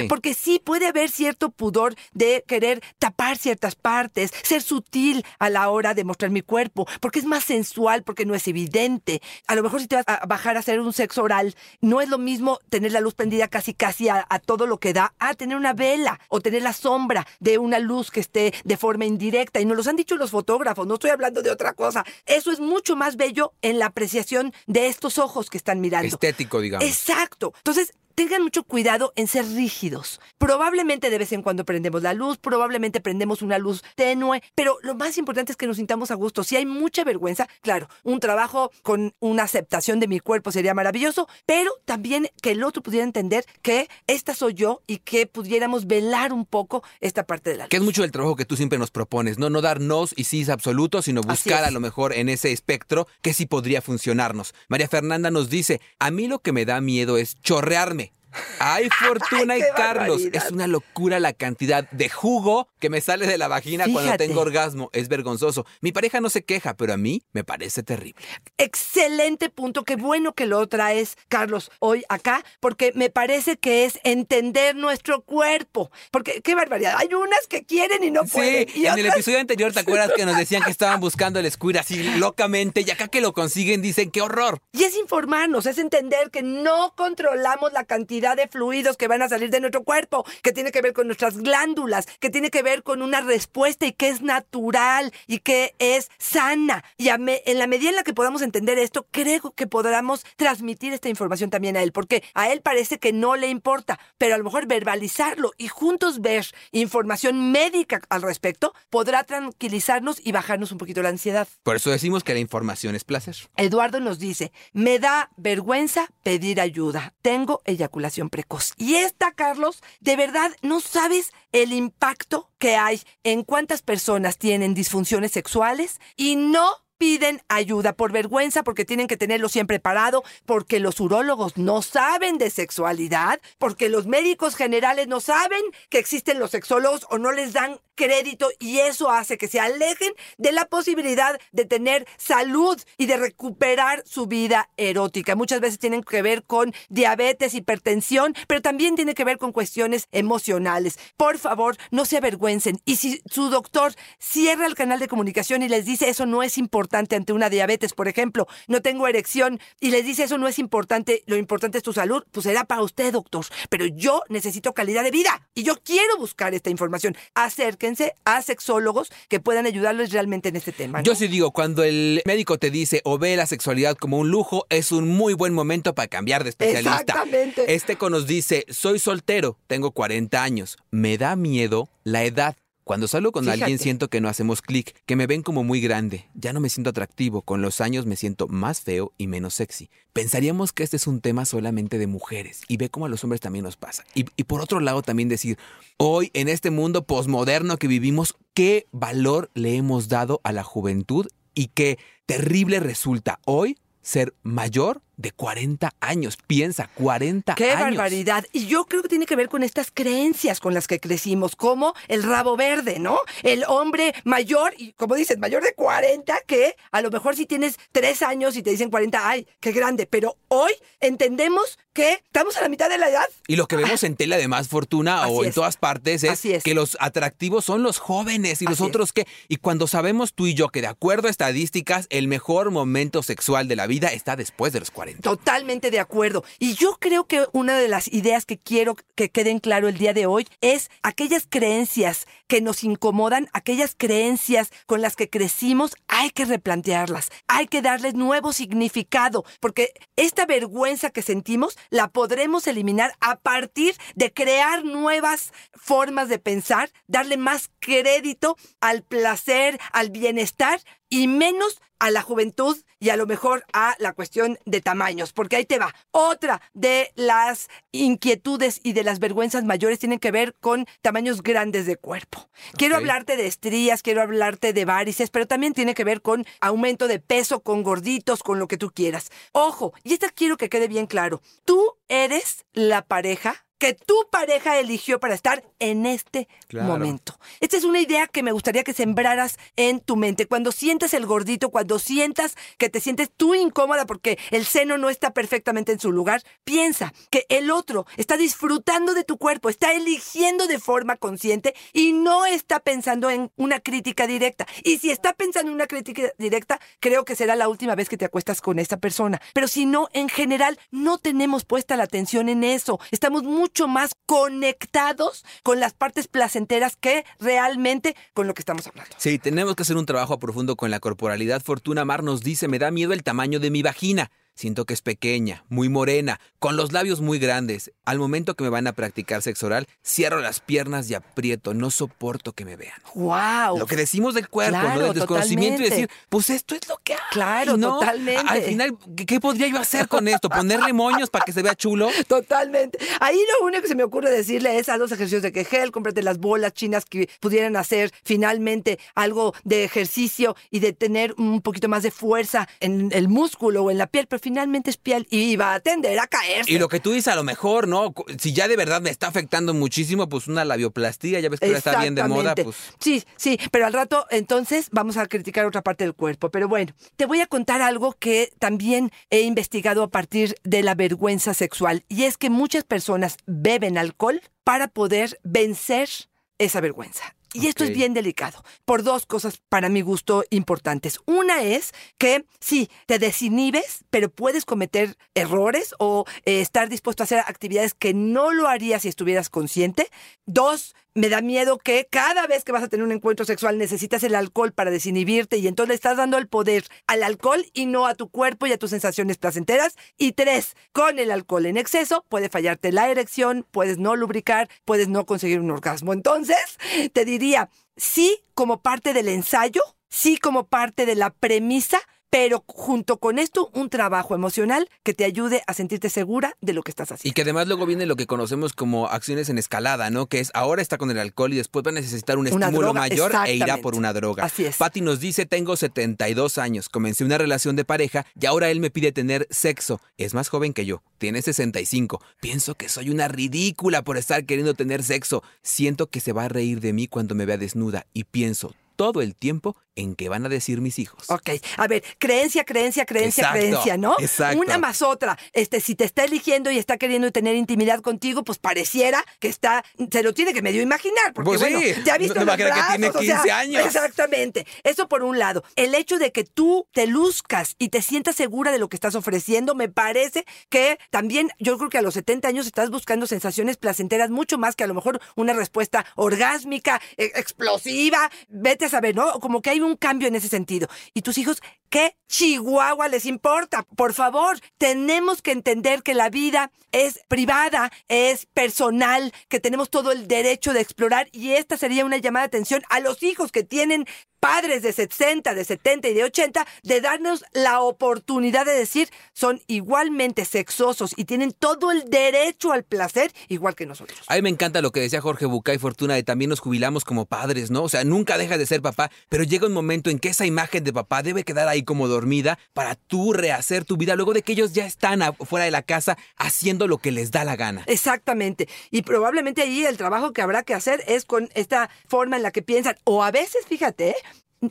Porque 0.10 0.34
sí 0.34 0.60
puede 0.64 0.88
haber 0.88 1.10
cierto 1.10 1.50
pudor 1.50 1.96
de 2.12 2.44
querer 2.48 2.84
tapar 3.00 3.38
ciertas 3.38 3.76
partes, 3.76 4.32
ser 4.44 4.62
sutil 4.62 5.26
a 5.40 5.50
la 5.50 5.70
hora 5.70 5.94
de 5.94 6.04
mostrar 6.04 6.32
mi 6.32 6.42
cuerpo, 6.42 6.86
porque 7.00 7.20
es 7.20 7.26
más 7.26 7.46
sensual, 7.46 8.04
porque 8.04 8.26
no 8.26 8.36
es 8.36 8.48
evidente. 8.48 9.22
A 9.48 9.56
lo 9.56 9.64
mejor 9.64 9.80
si 9.80 9.88
te 9.88 9.96
vas 9.96 10.06
a 10.08 10.26
bajar 10.26 10.58
a 10.58 10.60
hacer 10.60 10.82
un 10.82 10.92
sexo 10.92 11.24
oral, 11.24 11.56
no 11.80 12.02
es 12.02 12.10
lo 12.10 12.18
mismo 12.18 12.60
tener 12.70 12.92
la 12.92 13.00
luz 13.00 13.13
prendida 13.14 13.48
casi 13.48 13.74
casi 13.74 14.10
a, 14.10 14.26
a 14.30 14.40
todo 14.40 14.68
lo 14.68 14.80
que 14.80 14.94
da, 14.94 15.14
a 15.20 15.34
tener 15.34 15.58
una 15.58 15.74
vela 15.74 16.20
o 16.30 16.42
tener 16.42 16.62
la 16.62 16.74
sombra 16.74 17.26
de 17.40 17.58
una 17.58 17.80
luz 17.80 18.12
que 18.12 18.20
esté 18.20 18.54
de 18.64 18.78
forma 18.78 19.06
indirecta. 19.06 19.60
Y 19.60 19.66
nos 19.66 19.78
los 19.78 19.88
han 19.88 19.96
dicho 19.96 20.16
los 20.18 20.32
fotógrafos, 20.32 20.88
no 20.88 20.96
estoy 20.96 21.12
hablando 21.12 21.42
de 21.42 21.52
otra 21.52 21.74
cosa. 21.74 22.06
Eso 22.26 22.52
es 22.52 22.60
mucho 22.60 22.96
más 22.96 23.16
bello 23.16 23.54
en 23.62 23.80
la 23.80 23.88
apreciación 23.88 24.54
de 24.68 24.88
estos 24.88 25.18
ojos 25.18 25.50
que 25.50 25.58
están 25.58 25.82
mirando. 25.82 26.08
Estético, 26.08 26.60
digamos. 26.60 26.88
Exacto. 26.88 27.54
Entonces, 27.58 27.94
tengan 28.16 28.44
mucho 28.44 28.64
cuidado 28.64 29.14
en 29.16 29.28
ser 29.28 29.46
rígidos. 29.48 30.20
Probablemente 30.38 31.10
de 31.10 31.18
vez 31.18 31.32
en 31.32 31.42
cuando 31.42 31.66
prendemos 31.66 32.02
la 32.04 32.14
luz, 32.14 32.38
probablemente 32.38 33.02
prendemos 33.02 33.42
una 33.42 33.58
luz 33.58 33.84
tenue, 33.96 34.42
pero 34.56 34.78
lo 34.82 34.96
más 34.96 35.18
importante 35.18 35.52
es 35.52 35.58
que 35.58 35.68
nos 35.68 35.78
sintamos 35.78 36.12
a 36.12 36.16
gusto. 36.16 36.44
Si 36.44 36.56
hay 36.56 36.66
mucha 36.66 37.04
vergüenza, 37.04 37.48
claro, 37.62 37.90
un 38.04 38.20
trabajo 38.20 38.72
con 38.82 39.14
una 39.20 39.44
aceptación 39.44 40.00
de 40.00 40.08
mi 40.08 40.20
cuerpo 40.20 40.52
sería 40.52 40.74
maravilloso, 40.74 41.28
pero 41.46 41.72
también 41.86 42.30
que 42.42 42.52
el 42.52 42.64
otro 42.64 42.82
pudiera 42.84 43.06
entender 43.06 43.46
que 43.62 43.90
esta 44.08 44.34
soy 44.34 44.54
yo 44.54 44.82
y 44.88 44.98
que 44.98 45.28
pudiéramos 45.28 45.88
velar 45.88 46.34
un 46.34 46.46
poco 46.46 46.84
esta 47.00 47.26
parte 47.26 47.52
de 47.52 47.58
la 47.58 47.64
luz. 47.66 47.70
Que 47.70 47.78
es 47.78 47.84
mucho 47.84 48.04
el 48.04 48.12
trabajo 48.12 48.36
que 48.36 48.46
tú 48.46 48.56
siempre 48.56 48.80
nos 48.80 48.92
propones, 48.92 49.38
¿no? 49.38 49.50
No 49.50 49.62
dar 49.62 49.80
nos 49.80 50.14
y 50.16 50.26
sís 50.26 50.50
absolutos, 50.50 51.06
sino 51.06 51.22
buscar 51.22 51.64
a 51.64 51.72
lo 51.72 51.80
mejor 51.80 52.14
en 52.14 52.30
ese 52.30 52.52
espectro 52.52 53.08
que 53.22 53.34
sí 53.34 53.46
podría 53.46 53.82
funcionarnos. 53.82 54.54
María 54.68 54.88
Fernanda 54.88 55.32
nos 55.32 55.50
dice, 55.50 55.82
a 56.00 56.12
mí 56.12 56.28
lo 56.28 56.40
que 56.40 56.52
me 56.52 56.66
da 56.66 56.82
miedo 56.82 57.18
es 57.18 57.36
chorrearme. 57.42 58.03
Ay, 58.60 58.90
Fortuna 58.90 59.56
Ay, 59.56 59.62
y 59.62 59.76
Carlos, 59.76 60.24
barbaridad. 60.24 60.46
es 60.46 60.52
una 60.52 60.68
locura 60.68 61.20
la 61.20 61.34
cantidad 61.34 61.90
de 61.92 62.10
jugo 62.10 62.68
que 62.80 62.90
me 62.90 63.02
sale 63.02 63.28
de 63.28 63.38
la 63.38 63.48
vagina 63.48 63.86
cuando 63.92 64.16
tengo 64.18 64.42
orgasmo. 64.42 64.90
Es 64.94 65.08
vergonzoso. 65.08 65.66
Mi 65.82 65.92
pareja 65.92 66.22
no 66.22 66.30
se 66.30 66.44
queja, 66.44 66.76
pero 66.76 66.94
a 66.94 66.98
mí 66.98 67.24
me 67.32 67.44
parece 67.44 67.84
terrible. 67.84 68.22
Excelente 68.58 69.50
punto, 69.50 69.84
qué 69.84 69.96
bueno 69.96 70.34
que 70.34 70.46
lo 70.46 70.66
traes, 70.68 71.18
Carlos, 71.30 71.72
hoy 71.80 72.04
acá, 72.10 72.44
porque 72.60 72.92
me 72.96 73.10
parece 73.10 73.58
que 73.58 73.86
es 73.86 74.00
entender 74.04 74.76
nuestro 74.76 75.22
cuerpo. 75.22 75.92
Porque 76.12 76.42
qué 76.42 76.56
barbaridad, 76.56 76.96
hay 76.98 77.14
unas 77.14 77.48
que 77.48 77.64
quieren 77.66 78.04
y 78.04 78.12
no 78.12 78.26
pueden. 78.26 78.68
Sí, 78.70 78.86
en 78.86 78.98
el 78.98 79.08
episodio 79.08 79.40
anterior, 79.40 79.72
¿te 79.74 79.80
acuerdas 79.80 80.12
que 80.16 80.26
nos 80.26 80.38
decían 80.38 80.64
que 80.64 80.72
estaban 80.72 81.00
buscando 81.00 81.40
el 81.40 81.50
squid 81.52 81.78
así 81.78 82.04
locamente 82.18 82.82
y 82.82 82.92
acá 82.92 83.08
que 83.08 83.22
lo 83.22 83.34
consiguen 83.34 83.82
dicen, 83.82 84.12
qué 84.12 84.22
horror? 84.22 84.60
Y 84.72 84.84
es 84.84 84.96
informarnos, 84.98 85.66
es 85.66 85.78
entender 85.78 86.32
que 86.32 86.42
no 86.42 86.94
controlamos 86.96 87.74
la 87.74 87.84
cantidad 87.84 88.23
de 88.36 88.48
fluidos 88.48 88.96
que 88.98 89.08
van 89.08 89.22
a 89.22 89.30
salir 89.30 89.50
de 89.50 89.60
nuestro 89.60 89.84
cuerpo, 89.84 90.26
que 90.42 90.52
tiene 90.54 90.72
que 90.72 90.82
ver 90.82 90.94
con 90.94 91.08
nuestras 91.08 91.38
glándulas, 91.38 92.06
que 92.20 92.30
tiene 92.30 92.50
que 92.50 92.64
ver 92.64 92.82
con 92.84 93.02
una 93.02 93.20
respuesta 93.22 93.86
y 93.86 93.92
que 93.92 94.08
es 94.10 94.22
natural 94.22 95.12
y 95.28 95.40
que 95.40 95.76
es 95.80 96.10
sana. 96.18 96.84
Y 96.98 97.10
me- 97.20 97.42
en 97.46 97.60
la 97.60 97.68
medida 97.68 97.90
en 97.90 97.96
la 97.98 98.04
que 98.04 98.14
podamos 98.14 98.42
entender 98.42 98.80
esto, 98.80 99.06
creo 99.12 99.52
que 99.52 99.68
podamos 99.68 100.26
transmitir 100.38 100.94
esta 100.94 101.10
información 101.10 101.50
también 101.50 101.76
a 101.78 101.84
él, 101.84 101.92
porque 101.92 102.24
a 102.34 102.52
él 102.52 102.62
parece 102.62 102.98
que 103.00 103.12
no 103.14 103.36
le 103.36 103.50
importa, 103.50 104.00
pero 104.18 104.36
a 104.36 104.38
lo 104.38 104.44
mejor 104.46 104.66
verbalizarlo 104.68 105.52
y 105.58 105.68
juntos 105.68 106.22
ver 106.22 106.46
información 106.72 107.52
médica 107.52 108.02
al 108.10 108.22
respecto 108.22 108.74
podrá 108.90 109.24
tranquilizarnos 109.24 110.20
y 110.24 110.32
bajarnos 110.32 110.72
un 110.72 110.78
poquito 110.78 111.02
la 111.02 111.10
ansiedad. 111.10 111.48
Por 111.64 111.76
eso 111.76 111.90
decimos 111.92 112.24
que 112.24 112.34
la 112.34 112.40
información 112.40 112.96
es 112.96 113.04
placer. 113.04 113.36
Eduardo 113.58 114.00
nos 114.00 114.20
dice, 114.20 114.52
me 114.72 115.00
da 115.00 115.30
vergüenza 115.38 116.08
pedir 116.24 116.62
ayuda. 116.62 117.14
Tengo 117.22 117.62
eyaculación 117.66 118.13
precoz. 118.30 118.74
Y 118.78 118.96
esta, 118.96 119.32
Carlos, 119.32 119.82
de 120.00 120.16
verdad 120.16 120.52
no 120.62 120.80
sabes 120.80 121.34
el 121.52 121.74
impacto 121.74 122.50
que 122.60 122.76
hay 122.76 123.02
en 123.24 123.44
cuántas 123.44 123.82
personas 123.82 124.38
tienen 124.38 124.74
disfunciones 124.74 125.32
sexuales 125.32 126.00
y 126.16 126.36
no 126.36 126.83
piden 127.04 127.42
ayuda 127.50 127.92
por 127.92 128.14
vergüenza, 128.14 128.64
porque 128.64 128.86
tienen 128.86 129.08
que 129.08 129.18
tenerlo 129.18 129.50
siempre 129.50 129.78
parado, 129.78 130.24
porque 130.46 130.80
los 130.80 131.02
urólogos 131.02 131.58
no 131.58 131.82
saben 131.82 132.38
de 132.38 132.50
sexualidad, 132.50 133.42
porque 133.58 133.90
los 133.90 134.08
médicos 134.08 134.56
generales 134.56 135.10
no 135.10 135.20
saben 135.20 135.62
que 135.90 136.00
existen 136.00 136.40
los 136.40 136.52
sexólogos 136.52 137.06
o 137.10 137.18
no 137.18 137.34
les 137.34 137.52
dan 137.52 137.82
crédito 137.96 138.50
y 138.58 138.80
eso 138.80 139.12
hace 139.12 139.38
que 139.38 139.48
se 139.48 139.60
alejen 139.60 140.14
de 140.38 140.52
la 140.52 140.66
posibilidad 140.66 141.40
de 141.52 141.66
tener 141.66 142.08
salud 142.18 142.82
y 142.98 143.06
de 143.06 143.18
recuperar 143.18 144.02
su 144.06 144.26
vida 144.26 144.70
erótica. 144.78 145.36
Muchas 145.36 145.60
veces 145.60 145.80
tienen 145.80 146.04
que 146.04 146.22
ver 146.22 146.44
con 146.44 146.74
diabetes, 146.90 147.54
hipertensión, 147.54 148.34
pero 148.48 148.62
también 148.62 148.96
tiene 148.96 149.14
que 149.14 149.26
ver 149.26 149.38
con 149.38 149.52
cuestiones 149.52 150.08
emocionales. 150.12 150.98
Por 151.18 151.38
favor, 151.38 151.78
no 151.92 152.06
se 152.06 152.18
avergüencen. 152.18 152.80
Y 152.86 152.96
si 152.96 153.22
su 153.30 153.50
doctor 153.50 153.94
cierra 154.20 154.66
el 154.66 154.74
canal 154.74 155.00
de 155.00 155.10
comunicación 155.10 155.62
y 155.64 155.70
les 155.70 155.86
dice 155.86 156.10
eso 156.10 156.26
no 156.26 156.42
es 156.42 156.58
importante 156.58 156.93
ante 156.98 157.34
una 157.34 157.50
diabetes, 157.50 157.94
por 157.94 158.08
ejemplo, 158.08 158.48
no 158.68 158.82
tengo 158.82 159.08
erección 159.08 159.60
y 159.80 159.92
les 159.92 160.06
dice 160.06 160.24
eso 160.24 160.38
no 160.38 160.48
es 160.48 160.60
importante, 160.60 161.24
lo 161.26 161.38
importante 161.38 161.78
es 161.78 161.84
tu 161.84 161.94
salud, 161.94 162.24
pues 162.32 162.44
será 162.44 162.66
para 162.66 162.82
usted, 162.82 163.12
doctor. 163.12 163.46
Pero 163.70 163.86
yo 163.88 164.22
necesito 164.30 164.74
calidad 164.74 165.04
de 165.04 165.12
vida 165.12 165.48
y 165.56 165.64
yo 165.64 165.76
quiero 165.84 166.18
buscar 166.18 166.54
esta 166.54 166.70
información. 166.70 167.16
Acérquense 167.34 168.14
a 168.26 168.42
sexólogos 168.42 169.10
que 169.28 169.40
puedan 169.40 169.66
ayudarles 169.66 170.12
realmente 170.12 170.50
en 170.50 170.56
este 170.56 170.72
tema. 170.72 171.00
¿no? 171.00 171.04
Yo 171.04 171.16
sí 171.16 171.28
digo, 171.28 171.52
cuando 171.52 171.84
el 171.84 172.22
médico 172.26 172.58
te 172.58 172.70
dice 172.70 173.02
o 173.04 173.18
ve 173.18 173.36
la 173.36 173.46
sexualidad 173.46 173.96
como 173.96 174.20
un 174.20 174.30
lujo, 174.30 174.66
es 174.70 174.92
un 174.92 175.08
muy 175.08 175.34
buen 175.34 175.54
momento 175.54 175.96
para 175.96 176.08
cambiar 176.08 176.44
de 176.44 176.52
especialista. 176.52 177.02
Exactamente. 177.02 177.74
Este 177.74 177.98
nos 178.10 178.28
dice, 178.28 178.66
soy 178.70 179.00
soltero, 179.00 179.58
tengo 179.68 179.92
40 179.92 180.42
años, 180.44 180.78
me 180.92 181.18
da 181.18 181.36
miedo 181.36 181.90
la 182.04 182.24
edad. 182.24 182.56
Cuando 182.84 183.08
salgo 183.08 183.32
con 183.32 183.46
Fíjate. 183.46 183.64
alguien 183.64 183.80
siento 183.80 184.10
que 184.10 184.22
no 184.22 184.30
hacemos 184.30 184.62
clic, 184.62 184.96
que 185.06 185.16
me 185.16 185.28
ven 185.28 185.42
como 185.42 185.64
muy 185.64 185.80
grande. 185.80 186.26
Ya 186.36 186.54
no 186.54 186.60
me 186.60 186.70
siento 186.70 186.90
atractivo, 186.90 187.42
con 187.42 187.62
los 187.62 187.82
años 187.82 188.06
me 188.06 188.16
siento 188.16 188.48
más 188.48 188.82
feo 188.82 189.14
y 189.18 189.28
menos 189.28 189.54
sexy. 189.54 189.90
Pensaríamos 190.12 190.74
que 190.74 190.84
este 190.84 190.98
es 190.98 191.08
un 191.08 191.22
tema 191.22 191.46
solamente 191.46 191.98
de 191.98 192.08
mujeres 192.08 192.62
y 192.68 192.78
ve 192.78 192.90
cómo 192.90 193.06
a 193.06 193.10
los 193.10 193.24
hombres 193.24 193.42
también 193.42 193.64
nos 193.64 193.78
pasa. 193.78 194.04
Y, 194.16 194.26
y 194.36 194.44
por 194.44 194.62
otro 194.62 194.80
lado 194.80 195.02
también 195.02 195.30
decir, 195.30 195.58
hoy 195.98 196.30
en 196.34 196.50
este 196.50 196.72
mundo 196.72 197.06
posmoderno 197.06 197.78
que 197.78 197.88
vivimos, 197.88 198.36
¿qué 198.54 198.86
valor 198.92 199.50
le 199.54 199.76
hemos 199.76 200.10
dado 200.10 200.42
a 200.44 200.52
la 200.52 200.64
juventud 200.64 201.28
y 201.56 201.68
qué 201.68 201.98
terrible 202.26 202.80
resulta 202.80 203.40
hoy 203.46 203.78
ser 204.02 204.34
mayor 204.44 205.02
de 205.18 205.32
40 205.32 205.92
años. 206.00 206.38
Piensa, 206.48 206.90
40 206.96 207.56
¡Qué 207.56 207.72
años. 207.72 207.98
barbaridad! 207.98 208.46
Y 208.52 208.66
yo 208.68 208.86
creo 208.86 209.02
que 209.02 209.10
tiene 209.10 209.26
que 209.26 209.36
ver 209.36 209.50
con 209.50 209.64
estas 209.64 209.92
creencias 209.94 210.60
con 210.60 210.74
las 210.74 210.88
que 210.88 211.00
crecimos, 211.00 211.56
como 211.56 211.94
el 212.08 212.24
rabo 212.24 212.56
verde, 212.58 213.00
¿no? 213.00 213.20
El 213.44 213.64
hombre 213.68 214.14
mayor, 214.24 214.74
y 214.78 214.94
como 214.94 215.16
dices, 215.16 215.38
mayor 215.38 215.64
de 215.64 215.74
40, 215.74 216.40
que 216.48 216.76
a 216.92 217.02
lo 217.02 217.12
mejor 217.12 217.36
si 217.36 217.46
tienes 217.46 217.78
3 217.92 218.22
años 218.24 218.56
y 218.58 218.64
te 218.64 218.70
dicen 218.72 218.90
40, 218.90 219.28
¡ay, 219.30 219.48
qué 219.60 219.72
grande! 219.72 220.08
Pero 220.08 220.38
hoy 220.48 220.72
entendemos 221.00 221.78
que 221.94 222.14
estamos 222.14 222.58
a 222.58 222.62
la 222.62 222.70
mitad 222.70 222.90
de 222.90 222.98
la 222.98 223.08
edad. 223.10 223.28
Y 223.48 223.56
lo 223.56 223.68
que 223.68 223.76
vemos 223.76 224.04
en 224.04 224.16
tele 224.16 224.38
de 224.38 224.48
más 224.48 224.68
fortuna 224.68 225.28
o 225.28 225.44
en 225.44 225.50
es. 225.50 225.56
todas 225.56 225.78
partes 225.78 226.24
es, 226.24 226.32
Así 226.32 226.52
es. 226.54 226.64
que 226.64 226.74
los 226.74 226.98
atractivos 227.00 227.66
son 227.66 227.84
los 227.84 228.00
jóvenes 228.00 228.64
y 228.64 228.66
los 228.66 228.74
Así 228.76 228.84
es. 228.84 228.90
otros 228.90 229.14
que. 229.14 229.28
Y 229.48 229.58
cuando 229.58 229.86
sabemos 229.86 230.34
tú 230.34 230.48
y 230.48 230.56
yo 230.56 230.70
que 230.70 230.82
de 230.82 230.88
acuerdo 230.88 231.28
a 231.28 231.32
estadísticas, 231.32 232.08
el 232.10 232.28
mejor 232.28 232.72
momento 232.72 233.22
sexual 233.22 233.68
de 233.68 233.76
la 233.76 233.86
vida 233.86 234.08
está 234.08 234.36
después 234.36 234.74
de 234.74 234.80
los 234.80 234.90
40. 234.90 235.03
Totalmente 235.22 235.92
de 235.92 236.00
acuerdo. 236.00 236.44
Y 236.60 236.76
yo 236.76 236.98
creo 237.00 237.26
que 237.26 237.46
una 237.52 237.78
de 237.78 237.88
las 237.88 238.08
ideas 238.08 238.46
que 238.46 238.58
quiero 238.58 238.96
que 239.16 239.30
queden 239.30 239.60
claro 239.60 239.88
el 239.88 239.98
día 239.98 240.14
de 240.14 240.26
hoy 240.26 240.48
es 240.62 240.90
aquellas 241.02 241.48
creencias 241.50 242.26
que 242.48 242.62
nos 242.62 242.84
incomodan, 242.84 243.50
aquellas 243.54 243.96
creencias 243.98 244.72
con 244.86 245.02
las 245.02 245.16
que 245.16 245.30
crecimos, 245.30 245.96
hay 246.08 246.30
que 246.30 246.46
replantearlas, 246.46 247.30
hay 247.48 247.68
que 247.68 247.82
darles 247.82 248.14
nuevo 248.14 248.54
significado, 248.54 249.44
porque 249.60 249.94
esta 250.16 250.46
vergüenza 250.46 251.10
que 251.10 251.22
sentimos 251.22 251.78
la 251.90 252.10
podremos 252.10 252.68
eliminar 252.68 253.14
a 253.20 253.38
partir 253.38 253.96
de 254.16 254.32
crear 254.32 254.86
nuevas 254.86 255.52
formas 255.74 256.30
de 256.30 256.40
pensar, 256.40 256.92
darle 257.08 257.38
más 257.38 257.70
crédito 257.80 258.58
al 258.80 259.04
placer, 259.04 259.80
al 259.92 260.10
bienestar 260.10 260.80
y 261.14 261.28
menos 261.28 261.80
a 262.00 262.10
la 262.10 262.24
juventud 262.24 262.76
y 263.00 263.10
a 263.10 263.16
lo 263.16 263.28
mejor 263.28 263.64
a 263.72 263.96
la 264.00 264.14
cuestión 264.14 264.58
de 264.66 264.82
tamaños, 264.82 265.32
porque 265.32 265.56
ahí 265.56 265.66
te 265.66 265.78
va. 265.78 265.94
Otra 266.10 266.60
de 266.74 267.12
las 267.16 267.70
inquietudes 267.92 268.80
y 268.82 268.94
de 268.94 269.04
las 269.04 269.20
vergüenzas 269.20 269.64
mayores 269.64 270.00
tienen 270.00 270.18
que 270.18 270.32
ver 270.32 270.56
con 270.60 270.88
tamaños 271.04 271.44
grandes 271.44 271.86
de 271.86 271.98
cuerpo. 271.98 272.50
Quiero 272.78 272.96
hablarte 272.96 273.38
de 273.38 273.46
estrías, 273.46 274.02
quiero 274.02 274.24
hablarte 274.24 274.74
de 274.74 274.86
varices, 274.86 275.30
pero 275.30 275.46
también 275.46 275.74
tiene 275.74 275.94
que 275.94 276.04
ver 276.04 276.24
con 276.24 276.48
aumento 276.60 277.08
de 277.08 277.20
peso, 277.20 277.62
con 277.62 277.84
gorditos, 277.84 278.42
con 278.42 278.58
lo 278.58 278.68
que 278.68 278.78
tú 278.78 278.90
quieras. 278.92 279.30
Ojo, 279.52 279.94
y 280.04 280.14
esta 280.14 280.30
quiero 280.30 280.58
que 280.58 280.70
quede 280.70 280.88
bien 280.88 281.06
claro. 281.06 281.44
Tú 281.64 281.96
eres 282.10 282.66
la 282.74 283.06
pareja 283.06 283.68
que 283.84 283.94
tu 283.94 284.16
pareja 284.32 284.80
eligió 284.80 285.20
para 285.20 285.36
estar 285.36 285.62
en 285.80 286.06
este 286.06 286.48
Claro. 286.70 286.88
momento. 286.88 287.38
Esta 287.60 287.76
es 287.76 287.84
una 287.84 288.00
idea 288.00 288.28
que 288.28 288.42
me 288.42 288.54
gustaría 288.54 288.86
que 288.86 288.94
sembraras 288.94 289.58
en 289.76 290.00
tu 290.00 290.16
mente. 290.16 290.46
Cuando 290.46 290.72
sientas 290.72 291.14
el 291.14 291.26
gordito, 291.26 291.70
cuando 291.70 292.00
sientas 292.00 292.56
que 292.78 292.88
te 292.90 293.02
sientes 293.02 293.30
tú 293.36 293.56
incómoda 293.56 294.06
porque 294.06 294.40
el 294.52 294.64
seno 294.64 294.98
no 294.98 295.10
está 295.10 295.32
perfectamente 295.34 295.92
en 295.92 296.00
su 296.00 296.14
lugar, 296.14 296.44
piensa 296.64 297.14
que 297.30 297.46
el 297.50 297.72
otro 297.72 298.06
está 298.16 298.38
disfrutando 298.38 299.14
de 299.14 299.26
tu 299.26 299.38
cuerpo, 299.38 299.68
está 299.68 299.92
eligiendo 299.92 300.66
de 300.68 300.80
forma 300.80 301.18
consciente 301.18 301.76
y 301.92 302.14
no 302.14 302.46
está 302.46 302.80
pensando 302.80 303.30
en 303.30 303.52
una 303.58 303.82
crítica 303.82 304.28
directa. 304.28 304.66
Y 304.86 305.00
si 305.00 305.12
está 305.12 305.34
pensando 305.34 305.70
en 305.72 305.76
una 305.76 305.88
crítica 305.88 306.32
directa, 306.38 306.80
creo 307.02 307.26
que 307.26 307.36
será 307.36 307.58
la 307.58 307.68
última 307.68 307.96
vez 307.96 308.08
que 308.08 308.16
te 308.18 308.24
acuestas 308.24 308.62
con 308.62 308.80
esa 308.80 308.96
persona. 308.96 309.42
Pero 309.54 309.68
si 309.68 309.86
no, 309.86 310.08
en 310.14 310.30
general, 310.30 310.80
no 310.90 311.18
tenemos 311.18 311.66
puesta 311.66 311.98
la 311.98 312.06
atención 312.06 312.48
en 312.48 312.64
eso. 312.64 312.98
Estamos 313.12 313.44
mucho 313.44 313.73
más 313.88 314.12
conectados 314.26 315.44
con 315.64 315.80
las 315.80 315.94
partes 315.94 316.28
placenteras 316.28 316.96
que 316.96 317.26
realmente 317.40 318.16
con 318.34 318.48
lo 318.48 318.54
que 318.54 318.62
estamos 318.62 318.88
hablando. 318.88 319.16
Sí, 319.18 319.40
tenemos 319.40 319.76
que 319.76 319.84
hacer 319.84 319.98
un 319.98 320.06
trabajo 320.06 320.40
profundo 320.40 320.76
con 320.76 320.92
la 320.92 321.00
corporalidad. 321.00 321.62
Fortuna 321.62 322.06
Mar 322.06 322.24
nos 322.24 322.42
dice, 322.42 322.68
me 322.68 322.80
da 322.80 322.92
miedo 322.92 323.14
el 323.14 323.24
tamaño 323.24 323.60
de 323.60 323.72
mi 323.72 323.82
vagina. 323.82 324.32
Siento 324.56 324.86
que 324.86 324.94
es 324.94 325.02
pequeña, 325.02 325.66
muy 325.70 325.90
morena, 325.90 326.40
con 326.60 326.78
los 326.78 326.92
labios 326.92 327.22
muy 327.22 327.40
grandes. 327.40 327.92
Al 328.06 328.20
momento 328.20 328.54
que 328.54 328.64
me 328.64 328.70
van 328.70 328.86
a 328.86 328.94
practicar 328.94 329.42
sexo 329.42 329.66
oral, 329.66 329.88
cierro 330.06 330.40
las 330.42 330.60
piernas 330.60 331.10
y 331.10 331.16
aprieto. 331.16 331.74
No 331.74 331.90
soporto 331.90 332.54
que 332.54 332.64
me 332.64 332.76
vean. 332.76 333.02
¡Wow! 333.16 333.80
Lo 333.80 333.88
que 333.88 333.96
decimos 333.96 334.36
del 334.36 334.48
cuerpo, 334.48 334.80
Claro, 334.80 335.00
¿no? 335.00 335.06
Del 335.08 335.14
desconocimiento 335.16 335.82
y 335.82 335.90
decir, 335.90 336.10
pues 336.30 336.50
esto 336.52 336.76
es 336.76 336.88
lo 336.88 336.98
que 337.04 337.14
hay. 337.14 337.20
Claro, 337.32 337.78
¿no? 337.78 338.00
totalmente. 338.00 338.44
Al 338.48 338.62
final, 338.62 338.98
¿qué, 339.28 339.40
podría 339.40 339.68
yo 339.68 339.80
hacer 339.80 340.08
con 340.08 340.28
esto? 340.28 340.50
¿Ponerle 340.50 340.94
moños 340.94 341.30
para 341.30 341.46
que 341.46 341.52
se 341.52 341.62
vea 341.64 341.76
chulo? 341.76 342.10
Totalmente. 342.28 343.00
Ahí 343.20 343.40
lo 343.60 343.66
único 343.66 343.82
que 343.82 343.88
se 343.88 343.96
me 343.96 344.04
ocurre 344.04 344.30
decirle 344.30 344.78
es 344.78 344.88
a 344.88 344.98
los 344.98 345.12
ejercicios 345.12 345.42
de 345.42 345.52
Kegel, 345.52 345.92
cómprate 345.92 346.22
las 346.22 346.38
bolas 346.38 346.74
chinas 346.74 347.06
que 347.06 347.28
pudieran 347.40 347.76
hacer 347.76 348.12
finalmente 348.24 349.00
algo 349.16 349.54
de 349.64 349.84
ejercicio 349.84 350.56
y 350.70 350.80
de 350.80 350.94
tener 350.94 351.34
un 351.38 351.62
poquito 351.62 351.90
más 351.90 352.04
de 352.04 352.12
fuerza 352.12 352.68
en 352.80 353.10
el 353.14 353.28
músculo 353.28 353.84
o 353.84 353.92
en 353.92 353.98
la 353.98 354.08
piel, 354.08 354.28
finalmente 354.44 354.90
es 354.90 354.98
piel 354.98 355.26
y 355.32 355.56
va 355.56 355.76
a 355.76 355.80
tender 355.80 356.20
a 356.20 356.28
caerse. 356.28 356.72
Y 356.72 356.78
lo 356.78 356.90
que 356.90 357.00
tú 357.00 357.12
dices, 357.12 357.30
a 357.30 357.36
lo 357.36 357.44
mejor, 357.44 357.88
¿no? 357.88 358.14
Si 358.38 358.52
ya 358.52 358.68
de 358.68 358.76
verdad 358.76 359.02
me 359.02 359.10
está 359.10 359.28
afectando 359.28 359.74
muchísimo, 359.74 360.28
pues 360.28 360.48
una 360.48 360.66
labioplastía, 360.66 361.40
ya 361.40 361.50
ves 361.50 361.62
que 361.62 361.68
ahora 361.68 361.78
está 361.78 362.02
bien 362.02 362.14
de 362.14 362.24
moda, 362.26 362.54
pues. 362.54 362.76
Sí, 363.00 363.24
sí, 363.38 363.58
pero 363.72 363.86
al 363.86 363.94
rato 363.94 364.28
entonces 364.30 364.90
vamos 364.92 365.16
a 365.16 365.26
criticar 365.28 365.66
otra 365.66 365.82
parte 365.82 366.04
del 366.04 366.14
cuerpo. 366.14 366.52
Pero 366.52 366.68
bueno, 366.68 366.94
te 367.16 367.26
voy 367.26 367.40
a 367.40 367.48
contar 367.48 367.82
algo 367.82 368.12
que 368.20 368.52
también 368.60 369.12
he 369.30 369.42
investigado 369.42 370.04
a 370.04 370.10
partir 370.10 370.56
de 370.64 370.84
la 370.84 370.94
vergüenza 370.94 371.54
sexual. 371.54 372.04
Y 372.10 372.24
es 372.24 372.38
que 372.38 372.50
muchas 372.50 372.84
personas 372.84 373.38
beben 373.46 373.98
alcohol 373.98 374.42
para 374.66 374.90
poder 374.90 375.40
vencer 375.44 376.10
esa 376.58 376.82
vergüenza. 376.82 377.36
Y 377.54 377.68
esto 377.68 377.84
es 377.84 377.94
bien 377.94 378.14
delicado, 378.14 378.64
por 378.84 379.04
dos 379.04 379.26
cosas 379.28 379.62
para 379.70 379.88
mi 379.88 380.02
gusto 380.02 380.44
importantes. 380.50 381.20
Una 381.26 381.62
es 381.62 381.94
que 382.18 382.46
sí, 382.60 382.90
te 383.06 383.20
desinhibes, 383.20 384.06
pero 384.10 384.30
puedes 384.30 384.66
cometer 384.66 385.18
errores 385.36 385.94
o 386.00 386.26
eh, 386.46 386.62
estar 386.62 386.90
dispuesto 386.90 387.22
a 387.22 387.26
hacer 387.26 387.40
actividades 387.40 387.94
que 387.94 388.14
no 388.14 388.52
lo 388.52 388.68
harías 388.68 389.04
si 389.04 389.10
estuvieras 389.10 389.50
consciente. 389.50 390.10
Dos, 390.48 390.96
me 391.16 391.30
da 391.30 391.42
miedo 391.42 391.78
que 391.78 392.08
cada 392.10 392.48
vez 392.48 392.64
que 392.64 392.72
vas 392.72 392.84
a 392.84 392.88
tener 392.88 393.04
un 393.04 393.12
encuentro 393.12 393.46
sexual 393.46 393.78
necesitas 393.78 394.24
el 394.24 394.36
alcohol 394.36 394.74
para 394.74 394.92
desinhibirte 394.92 395.58
y 395.58 395.68
entonces 395.68 395.90
le 395.90 395.96
estás 395.96 396.18
dando 396.18 396.38
el 396.38 396.48
poder 396.48 396.86
al 397.08 397.24
alcohol 397.24 397.66
y 397.74 397.86
no 397.86 398.08
a 398.08 398.16
tu 398.16 398.30
cuerpo 398.30 398.66
y 398.66 398.72
a 398.72 398.78
tus 398.78 398.90
sensaciones 398.90 399.38
placenteras. 399.38 399.96
Y 400.18 400.32
tres, 400.32 400.76
con 400.92 401.20
el 401.20 401.32
alcohol 401.32 401.66
en 401.66 401.78
exceso 401.78 402.26
puede 402.30 402.50
fallarte 402.50 402.92
la 402.92 403.10
erección, 403.10 403.66
puedes 403.72 403.98
no 403.98 404.16
lubricar, 404.16 404.70
puedes 404.86 405.08
no 405.08 405.26
conseguir 405.26 405.60
un 405.60 405.72
orgasmo. 405.72 406.14
Entonces, 406.14 406.80
te 407.14 407.26
diría, 407.26 407.70
sí 407.96 408.44
como 408.56 408.82
parte 408.82 409.14
del 409.14 409.28
ensayo, 409.30 409.82
sí 410.10 410.38
como 410.38 410.68
parte 410.68 411.06
de 411.06 411.16
la 411.16 411.32
premisa, 411.32 412.00
pero 412.34 412.64
junto 412.66 413.18
con 413.18 413.38
esto 413.38 413.70
un 413.76 413.92
trabajo 413.92 414.34
emocional 414.34 414.90
que 415.04 415.14
te 415.14 415.24
ayude 415.24 415.62
a 415.68 415.76
sentirte 415.76 416.10
segura 416.10 416.58
de 416.62 416.74
lo 416.74 416.82
que 416.82 416.90
estás 416.90 417.12
Y 417.12 417.14
haciendo. 417.14 417.36
que 417.36 417.42
además 417.44 417.68
luego 417.68 417.86
viene 417.86 418.08
lo 418.08 418.16
que 418.16 418.26
conocemos 418.26 418.74
como 418.74 419.06
acciones 419.06 419.50
en 419.50 419.60
escalada, 419.60 420.10
¿no? 420.10 420.26
Que 420.26 420.40
es 420.40 420.50
ahora 420.56 420.82
está 420.82 420.98
con 420.98 421.12
el 421.12 421.20
alcohol 421.20 421.54
y 421.54 421.58
después 421.58 421.86
va 421.86 421.92
a 421.92 421.94
necesitar 421.94 422.40
un 422.40 422.48
Una 422.48 422.66
estímulo 422.66 422.88
droga, 422.88 423.02
mayor 423.02 423.32
e 423.46 423.54
irá 423.54 423.78
por 423.78 423.94
una 423.94 424.14
droga. 424.14 424.44
Así 424.44 424.66
es. 424.66 424.78
Patty 424.78 425.02
nos 425.02 425.20
dice, 425.20 425.46
tengo 425.46 425.76
72 425.76 426.58
años, 426.58 426.90
comencé 426.90 427.24
una 427.24 427.38
relación 427.38 427.76
de 427.76 427.86
pareja 427.86 428.26
y 428.42 428.48
ahora 428.48 428.72
él 428.72 428.80
me 428.80 428.90
pide 428.90 429.12
tener 429.12 429.46
sexo. 429.52 430.02
Es 430.18 430.34
más 430.34 430.50
joven 430.50 430.74
que 430.74 430.88
yo, 430.88 431.04
tiene 431.20 431.40
65. 431.40 432.20
Pienso 432.42 432.74
que 432.74 432.90
soy 432.90 433.12
una 433.12 433.28
ridícula 433.28 434.02
por 434.02 434.18
estar 434.18 434.44
queriendo 434.46 434.74
tener 434.74 435.04
sexo. 435.04 435.44
Siento 435.62 436.08
que 436.08 436.20
se 436.20 436.34
va 436.34 436.46
a 436.46 436.50
reír 436.50 436.80
de 436.80 436.94
mí 436.94 437.06
cuando 437.06 437.36
me 437.36 437.46
vea 437.46 437.58
desnuda 437.58 438.08
y 438.12 438.24
pienso 438.24 438.74
todo 438.96 439.22
el 439.22 439.36
tiempo 439.36 439.76
en 439.96 440.16
qué 440.16 440.28
van 440.28 440.46
a 440.46 440.50
decir 440.50 440.82
mis 440.82 440.98
hijos. 440.98 441.30
Ok, 441.30 441.52
a 441.78 441.88
ver, 441.88 442.04
creencia, 442.18 442.64
creencia, 442.64 443.06
creencia, 443.06 443.44
Exacto, 443.44 443.60
creencia, 443.60 443.98
¿no? 443.98 444.16
exacto. 444.20 444.60
Una 444.60 444.78
más 444.80 445.02
otra. 445.04 445.38
Este, 445.54 445.82
si 445.82 445.94
te 445.94 446.04
está 446.04 446.24
eligiendo 446.24 446.72
y 446.72 446.78
está 446.80 446.98
queriendo 446.98 447.32
tener 447.32 447.56
intimidad 447.56 448.02
contigo, 448.02 448.44
pues 448.44 448.58
pareciera 448.58 449.24
que 449.40 449.50
está, 449.50 449.84
se 450.12 450.24
lo 450.24 450.34
tiene 450.34 450.54
que 450.54 450.62
medio 450.64 450.82
imaginar, 450.82 451.34
porque 451.34 451.50
Pues 451.50 451.62
sí, 451.62 451.74
bueno, 451.74 452.04
ya 452.06 452.16
ha 452.16 452.18
visto 452.18 452.40
no 452.40 452.46
los 452.46 452.54
a 452.54 452.58
creer 452.58 452.74
que 452.74 452.82
tiene 452.90 453.10
brazos, 453.10 453.22
o 453.22 453.26
sea, 453.26 453.36
15 453.38 453.52
años. 453.52 453.86
Exactamente. 453.86 454.66
Eso 454.84 455.08
por 455.08 455.24
un 455.24 455.38
lado. 455.38 455.64
El 455.76 455.94
hecho 455.94 456.18
de 456.18 456.32
que 456.32 456.44
tú 456.44 456.88
te 456.92 457.06
luzcas 457.06 457.76
y 457.78 457.90
te 457.90 458.02
sientas 458.02 458.36
segura 458.36 458.72
de 458.72 458.80
lo 458.80 458.90
que 458.90 458.98
estás 458.98 459.14
ofreciendo, 459.16 459.76
me 459.76 459.90
parece 459.90 460.46
que 460.70 460.98
también 461.12 461.50
yo 461.60 461.78
creo 461.78 461.90
que 461.90 462.00
a 462.00 462.02
los 462.02 462.16
70 462.16 462.48
años 462.48 462.66
estás 462.66 462.90
buscando 462.90 463.28
sensaciones 463.28 463.78
placenteras 463.78 464.32
mucho 464.32 464.58
más 464.58 464.76
que 464.76 464.84
a 464.84 464.88
lo 464.88 464.96
mejor 464.96 465.20
una 465.36 465.54
respuesta 465.54 466.06
orgásmica, 466.16 467.00
e- 467.18 467.32
explosiva. 467.36 468.32
Vete 468.50 468.83
saber, 468.90 469.16
¿no? 469.16 469.40
Como 469.40 469.62
que 469.62 469.70
hay 469.70 469.82
un 469.82 469.96
cambio 469.96 470.28
en 470.28 470.36
ese 470.36 470.50
sentido. 470.50 470.88
Y 471.14 471.22
tus 471.22 471.38
hijos, 471.38 471.62
¿qué 471.90 472.16
chihuahua 472.28 473.08
les 473.08 473.26
importa? 473.26 473.84
Por 473.96 474.14
favor, 474.14 474.60
tenemos 474.78 475.42
que 475.42 475.52
entender 475.52 476.04
que 476.04 476.14
la 476.14 476.30
vida 476.30 476.72
es 476.92 477.20
privada, 477.28 477.92
es 478.08 478.46
personal, 478.48 479.34
que 479.50 479.60
tenemos 479.60 479.90
todo 479.90 480.12
el 480.12 480.28
derecho 480.28 480.74
de 480.74 480.82
explorar 480.82 481.28
y 481.32 481.52
esta 481.54 481.78
sería 481.78 482.06
una 482.06 482.18
llamada 482.18 482.44
de 482.44 482.48
atención 482.48 482.84
a 482.90 483.00
los 483.00 483.24
hijos 483.24 483.52
que 483.52 483.64
tienen 483.64 484.06
padres 484.44 484.82
de 484.82 484.92
60, 484.92 485.54
de 485.54 485.64
70 485.64 486.10
y 486.10 486.14
de 486.16 486.26
80, 486.26 486.68
de 486.84 487.00
darnos 487.00 487.46
la 487.54 487.80
oportunidad 487.80 488.66
de 488.66 488.74
decir, 488.74 489.08
son 489.32 489.62
igualmente 489.68 490.44
sexosos 490.44 491.14
y 491.16 491.24
tienen 491.24 491.54
todo 491.54 491.92
el 491.92 492.10
derecho 492.10 492.74
al 492.74 492.84
placer, 492.84 493.32
igual 493.48 493.74
que 493.74 493.86
nosotros. 493.86 494.20
A 494.28 494.36
mí 494.36 494.42
me 494.42 494.50
encanta 494.50 494.82
lo 494.82 494.92
que 494.92 495.00
decía 495.00 495.22
Jorge 495.22 495.46
Bucay 495.46 495.78
Fortuna 495.78 496.16
de 496.16 496.24
también 496.24 496.50
nos 496.50 496.60
jubilamos 496.60 497.06
como 497.06 497.26
padres, 497.26 497.72
¿no? 497.72 497.84
O 497.84 497.90
sea, 497.90 498.04
nunca 498.04 498.38
dejas 498.38 498.58
de 498.58 498.66
ser 498.66 498.82
papá, 498.82 499.10
pero 499.30 499.46
llega 499.46 499.66
un 499.66 499.72
momento 499.72 500.10
en 500.10 500.20
que 500.20 500.28
esa 500.28 500.46
imagen 500.46 500.84
de 500.84 500.92
papá 500.92 501.24
debe 501.24 501.46
quedar 501.46 501.70
ahí 501.70 501.84
como 501.84 502.10
dormida 502.10 502.60
para 502.74 502.96
tú 502.96 503.32
rehacer 503.32 503.86
tu 503.86 503.96
vida 503.96 504.18
luego 504.18 504.34
de 504.34 504.42
que 504.42 504.52
ellos 504.52 504.74
ya 504.74 504.86
están 504.86 505.22
fuera 505.46 505.64
de 505.64 505.72
la 505.72 505.84
casa 505.84 506.18
haciendo 506.36 506.88
lo 506.88 506.98
que 506.98 507.14
les 507.14 507.32
da 507.32 507.46
la 507.46 507.56
gana. 507.56 507.86
Exactamente. 507.88 508.68
Y 508.92 509.04
probablemente 509.04 509.62
ahí 509.62 509.86
el 509.86 509.96
trabajo 509.96 510.34
que 510.34 510.42
habrá 510.42 510.64
que 510.64 510.74
hacer 510.74 511.02
es 511.08 511.24
con 511.24 511.48
esta 511.56 511.90
forma 512.10 512.36
en 512.36 512.44
la 512.44 512.52
que 512.52 512.62
piensan. 512.62 512.98
O 513.06 513.24
a 513.24 513.32
veces, 513.32 513.66
fíjate, 513.70 514.10
¿eh? 514.10 514.16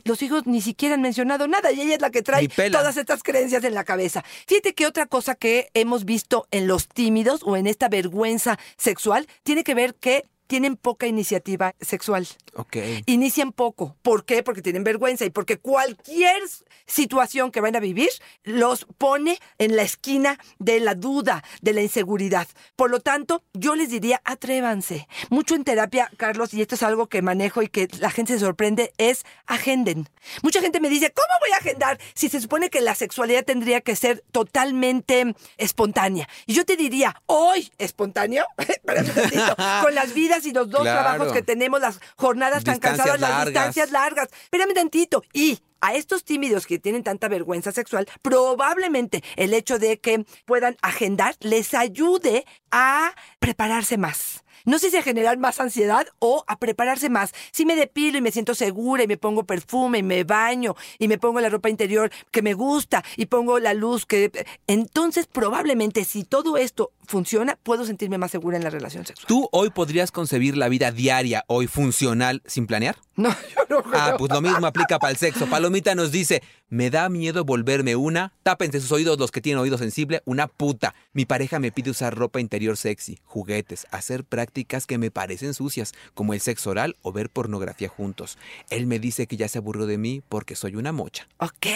Los 0.03 0.21
hijos 0.21 0.45
ni 0.45 0.61
siquiera 0.61 0.95
han 0.95 1.01
mencionado 1.01 1.47
nada 1.47 1.71
y 1.71 1.81
ella 1.81 1.95
es 1.95 2.01
la 2.01 2.09
que 2.09 2.21
trae 2.21 2.47
todas 2.47 2.97
estas 2.97 3.23
creencias 3.23 3.63
en 3.63 3.73
la 3.73 3.83
cabeza. 3.83 4.23
Fíjate 4.47 4.73
que 4.73 4.85
otra 4.85 5.05
cosa 5.05 5.35
que 5.35 5.69
hemos 5.73 6.05
visto 6.05 6.47
en 6.51 6.67
los 6.67 6.87
tímidos 6.87 7.41
o 7.43 7.57
en 7.57 7.67
esta 7.67 7.89
vergüenza 7.89 8.57
sexual 8.77 9.27
tiene 9.43 9.63
que 9.63 9.75
ver 9.75 9.95
que 9.95 10.25
tienen 10.53 10.77
poca 10.77 11.07
iniciativa 11.07 11.73
sexual. 11.81 12.27
Ok. 12.53 12.77
Inician 13.07 13.53
poco. 13.53 13.97
¿Por 14.03 14.23
qué? 14.23 14.43
Porque 14.43 14.61
tienen 14.61 14.83
vergüenza 14.83 15.25
y 15.25 15.31
porque 15.31 15.57
cualquier 15.57 16.43
situación 16.85 17.51
que 17.51 17.59
van 17.59 17.75
a 17.75 17.79
vivir 17.79 18.09
los 18.43 18.85
pone 18.99 19.39
en 19.57 19.75
la 19.75 19.81
esquina 19.81 20.37
de 20.59 20.79
la 20.79 20.93
duda, 20.93 21.43
de 21.63 21.73
la 21.73 21.81
inseguridad. 21.81 22.47
Por 22.75 22.91
lo 22.91 22.99
tanto, 22.99 23.41
yo 23.53 23.73
les 23.73 23.89
diría, 23.89 24.21
atrévanse. 24.25 25.07
Mucho 25.31 25.55
en 25.55 25.63
terapia, 25.63 26.11
Carlos, 26.17 26.53
y 26.53 26.61
esto 26.61 26.75
es 26.75 26.83
algo 26.83 27.07
que 27.07 27.23
manejo 27.23 27.63
y 27.63 27.67
que 27.67 27.87
la 27.99 28.11
gente 28.11 28.33
se 28.33 28.39
sorprende, 28.39 28.93
es 28.99 29.25
agenden. 29.47 30.07
Mucha 30.43 30.61
gente 30.61 30.79
me 30.79 30.89
dice, 30.89 31.11
¿cómo 31.11 31.33
voy 31.39 31.49
a 31.53 31.57
agendar 31.57 31.99
si 32.13 32.29
se 32.29 32.39
supone 32.39 32.69
que 32.69 32.81
la 32.81 32.93
sexualidad 32.93 33.43
tendría 33.43 33.81
que 33.81 33.95
ser 33.95 34.23
totalmente 34.31 35.33
espontánea? 35.57 36.29
Y 36.45 36.53
yo 36.53 36.63
te 36.63 36.75
diría, 36.75 37.19
hoy, 37.25 37.71
espontáneo, 37.79 38.45
con 39.81 39.95
las 39.95 40.13
vidas 40.13 40.42
y 40.45 40.51
los 40.51 40.69
dos 40.69 40.81
Claro. 40.81 41.01
trabajos 41.01 41.33
que 41.33 41.41
tenemos, 41.41 41.79
las 41.81 41.99
jornadas 42.15 42.63
tan 42.63 42.79
cansadas, 42.79 43.19
las 43.19 43.45
distancias 43.45 43.91
largas. 43.91 44.27
Espérame 44.43 44.73
tantito. 44.73 45.23
Y 45.33 45.59
a 45.81 45.95
estos 45.95 46.23
tímidos 46.23 46.65
que 46.65 46.79
tienen 46.79 47.03
tanta 47.03 47.27
vergüenza 47.27 47.71
sexual, 47.71 48.07
probablemente 48.21 49.23
el 49.35 49.53
hecho 49.53 49.79
de 49.79 49.99
que 49.99 50.25
puedan 50.45 50.77
agendar 50.81 51.35
les 51.41 51.73
ayude 51.73 52.45
a 52.71 53.13
prepararse 53.39 53.97
más. 53.97 54.42
No 54.65 54.79
sé 54.79 54.89
si 54.89 54.97
a 54.97 55.03
generar 55.03 55.37
más 55.37 55.59
ansiedad 55.59 56.07
o 56.19 56.45
a 56.47 56.57
prepararse 56.57 57.09
más. 57.09 57.33
Si 57.51 57.65
me 57.65 57.75
depilo 57.75 58.17
y 58.17 58.21
me 58.21 58.31
siento 58.31 58.55
segura 58.55 59.03
y 59.03 59.07
me 59.07 59.17
pongo 59.17 59.43
perfume 59.43 59.97
y 59.97 60.03
me 60.03 60.23
baño 60.23 60.75
y 60.99 61.09
me 61.09 61.17
pongo 61.17 61.41
la 61.41 61.49
ropa 61.49 61.69
interior 61.69 62.11
que 62.31 62.41
me 62.41 62.53
gusta 62.53 63.03
y 63.17 63.25
pongo 63.25 63.59
la 63.59 63.73
luz 63.73 64.05
que... 64.05 64.31
Entonces 64.67 65.27
probablemente 65.27 66.05
si 66.05 66.23
todo 66.23 66.55
esto 66.55 66.91
funciona, 67.05 67.57
puedo 67.61 67.85
sentirme 67.85 68.17
más 68.17 68.31
segura 68.31 68.55
en 68.55 68.63
la 68.63 68.69
relación 68.69 69.05
sexual. 69.05 69.27
¿Tú 69.27 69.49
hoy 69.51 69.69
podrías 69.69 70.11
concebir 70.11 70.55
la 70.55 70.69
vida 70.69 70.91
diaria, 70.91 71.43
hoy 71.47 71.67
funcional, 71.67 72.41
sin 72.45 72.67
planear? 72.67 72.95
No, 73.15 73.29
yo 73.29 73.61
no 73.69 73.83
creo. 73.83 74.01
Ah, 74.01 74.15
pues 74.17 74.31
lo 74.31 74.41
mismo 74.41 74.65
aplica 74.65 74.97
para 74.97 75.11
el 75.11 75.17
sexo. 75.17 75.45
Palomita 75.45 75.93
nos 75.93 76.11
dice, 76.11 76.41
me 76.67 76.89
da 76.89 77.09
miedo 77.09 77.45
volverme 77.45 77.95
una, 77.95 78.33
tápense 78.41 78.81
sus 78.81 78.91
oídos 78.91 79.19
los 79.19 79.29
que 79.29 79.39
tienen 79.39 79.59
oído 79.59 79.77
sensible, 79.77 80.23
una 80.25 80.47
puta. 80.47 80.95
Mi 81.13 81.25
pareja 81.25 81.59
me 81.59 81.71
pide 81.71 81.91
usar 81.91 82.17
ropa 82.17 82.39
interior 82.39 82.75
sexy, 82.75 83.19
juguetes, 83.23 83.85
hacer 83.91 84.23
prácticas 84.23 84.52
que 84.53 84.97
me 84.97 85.11
parecen 85.11 85.53
sucias, 85.53 85.93
como 86.13 86.33
el 86.33 86.41
sexo 86.41 86.69
oral 86.69 86.95
o 87.01 87.11
ver 87.11 87.29
pornografía 87.29 87.89
juntos. 87.89 88.37
Él 88.69 88.85
me 88.85 88.99
dice 88.99 89.27
que 89.27 89.37
ya 89.37 89.47
se 89.47 89.57
aburrió 89.57 89.85
de 89.85 89.97
mí 89.97 90.21
porque 90.29 90.55
soy 90.55 90.75
una 90.75 90.91
mocha. 90.91 91.27
Ok, 91.37 91.67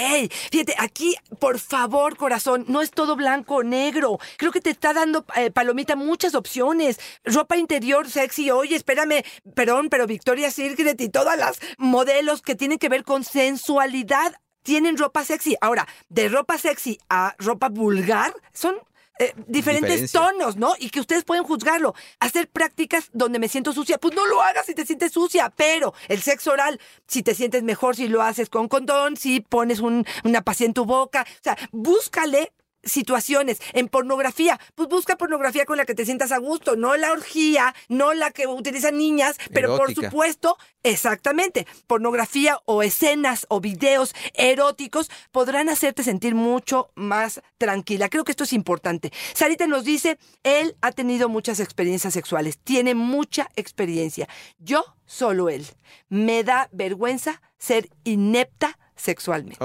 fíjate, 0.51 0.75
aquí, 0.77 1.15
por 1.39 1.59
favor, 1.59 2.17
corazón, 2.17 2.65
no 2.67 2.81
es 2.81 2.91
todo 2.91 3.15
blanco 3.15 3.55
o 3.55 3.63
negro. 3.63 4.19
Creo 4.37 4.51
que 4.51 4.61
te 4.61 4.69
está 4.69 4.93
dando, 4.93 5.25
eh, 5.35 5.51
Palomita, 5.51 5.95
muchas 5.95 6.35
opciones. 6.35 6.99
Ropa 7.23 7.57
interior 7.57 8.09
sexy, 8.09 8.51
oye, 8.51 8.75
espérame, 8.75 9.23
perdón, 9.55 9.89
pero 9.89 10.07
Victoria's 10.07 10.53
Secret 10.53 10.99
y 11.01 11.09
todas 11.09 11.37
las 11.37 11.59
modelos 11.77 12.41
que 12.41 12.55
tienen 12.55 12.77
que 12.77 12.89
ver 12.89 13.03
con 13.03 13.23
sensualidad 13.23 14.33
tienen 14.61 14.97
ropa 14.97 15.23
sexy. 15.23 15.55
Ahora, 15.61 15.87
de 16.09 16.29
ropa 16.29 16.57
sexy 16.57 16.99
a 17.09 17.35
ropa 17.39 17.69
vulgar 17.69 18.33
son... 18.53 18.75
eh, 19.19 19.33
diferentes 19.47 20.01
Diferencia. 20.01 20.19
tonos, 20.21 20.55
¿no? 20.57 20.73
Y 20.79 20.89
que 20.89 20.99
ustedes 20.99 21.23
pueden 21.23 21.43
juzgarlo. 21.43 21.93
Hacer 22.19 22.47
prácticas 22.49 23.09
donde 23.13 23.39
me 23.39 23.47
siento 23.47 23.73
sucia, 23.73 23.97
pues 23.97 24.13
no 24.15 24.25
lo 24.25 24.41
hagas 24.41 24.65
si 24.65 24.73
te 24.75 24.85
sientes 24.85 25.11
sucia, 25.11 25.51
pero 25.55 25.93
el 26.07 26.21
sexo 26.21 26.51
oral, 26.51 26.79
si 27.07 27.23
te 27.23 27.33
sientes 27.35 27.63
mejor 27.63 27.95
si 27.95 28.07
lo 28.07 28.21
haces 28.21 28.49
con 28.49 28.67
condón, 28.67 29.17
si 29.17 29.39
pones 29.41 29.79
un- 29.79 30.05
una 30.23 30.41
pasilla 30.41 30.67
en 30.67 30.73
tu 30.73 30.85
boca, 30.85 31.25
o 31.27 31.43
sea, 31.43 31.57
búscale 31.71 32.51
situaciones 32.83 33.59
en 33.73 33.87
pornografía, 33.87 34.59
pues 34.75 34.89
busca 34.89 35.17
pornografía 35.17 35.65
con 35.65 35.77
la 35.77 35.85
que 35.85 35.95
te 35.95 36.05
sientas 36.05 36.31
a 36.31 36.37
gusto, 36.37 36.75
no 36.75 36.95
la 36.95 37.11
orgía, 37.11 37.75
no 37.89 38.13
la 38.13 38.31
que 38.31 38.47
utilizan 38.47 38.97
niñas, 38.97 39.37
pero 39.51 39.77
por 39.77 39.93
supuesto, 39.93 40.57
exactamente, 40.83 41.67
pornografía 41.87 42.59
o 42.65 42.83
escenas 42.83 43.45
o 43.49 43.59
videos 43.59 44.13
eróticos 44.33 45.09
podrán 45.31 45.69
hacerte 45.69 46.03
sentir 46.03 46.35
mucho 46.35 46.91
más 46.95 47.41
tranquila. 47.57 48.09
Creo 48.09 48.23
que 48.23 48.31
esto 48.31 48.43
es 48.43 48.53
importante. 48.53 49.11
Sarita 49.33 49.67
nos 49.67 49.83
dice, 49.83 50.17
él 50.43 50.75
ha 50.81 50.91
tenido 50.91 51.29
muchas 51.29 51.59
experiencias 51.59 52.13
sexuales, 52.13 52.57
tiene 52.63 52.95
mucha 52.95 53.49
experiencia. 53.55 54.27
Yo, 54.59 54.83
solo 55.05 55.49
él. 55.49 55.65
Me 56.09 56.43
da 56.43 56.69
vergüenza 56.71 57.41
ser 57.57 57.89
inepta 58.03 58.77
sexualmente. 58.95 59.63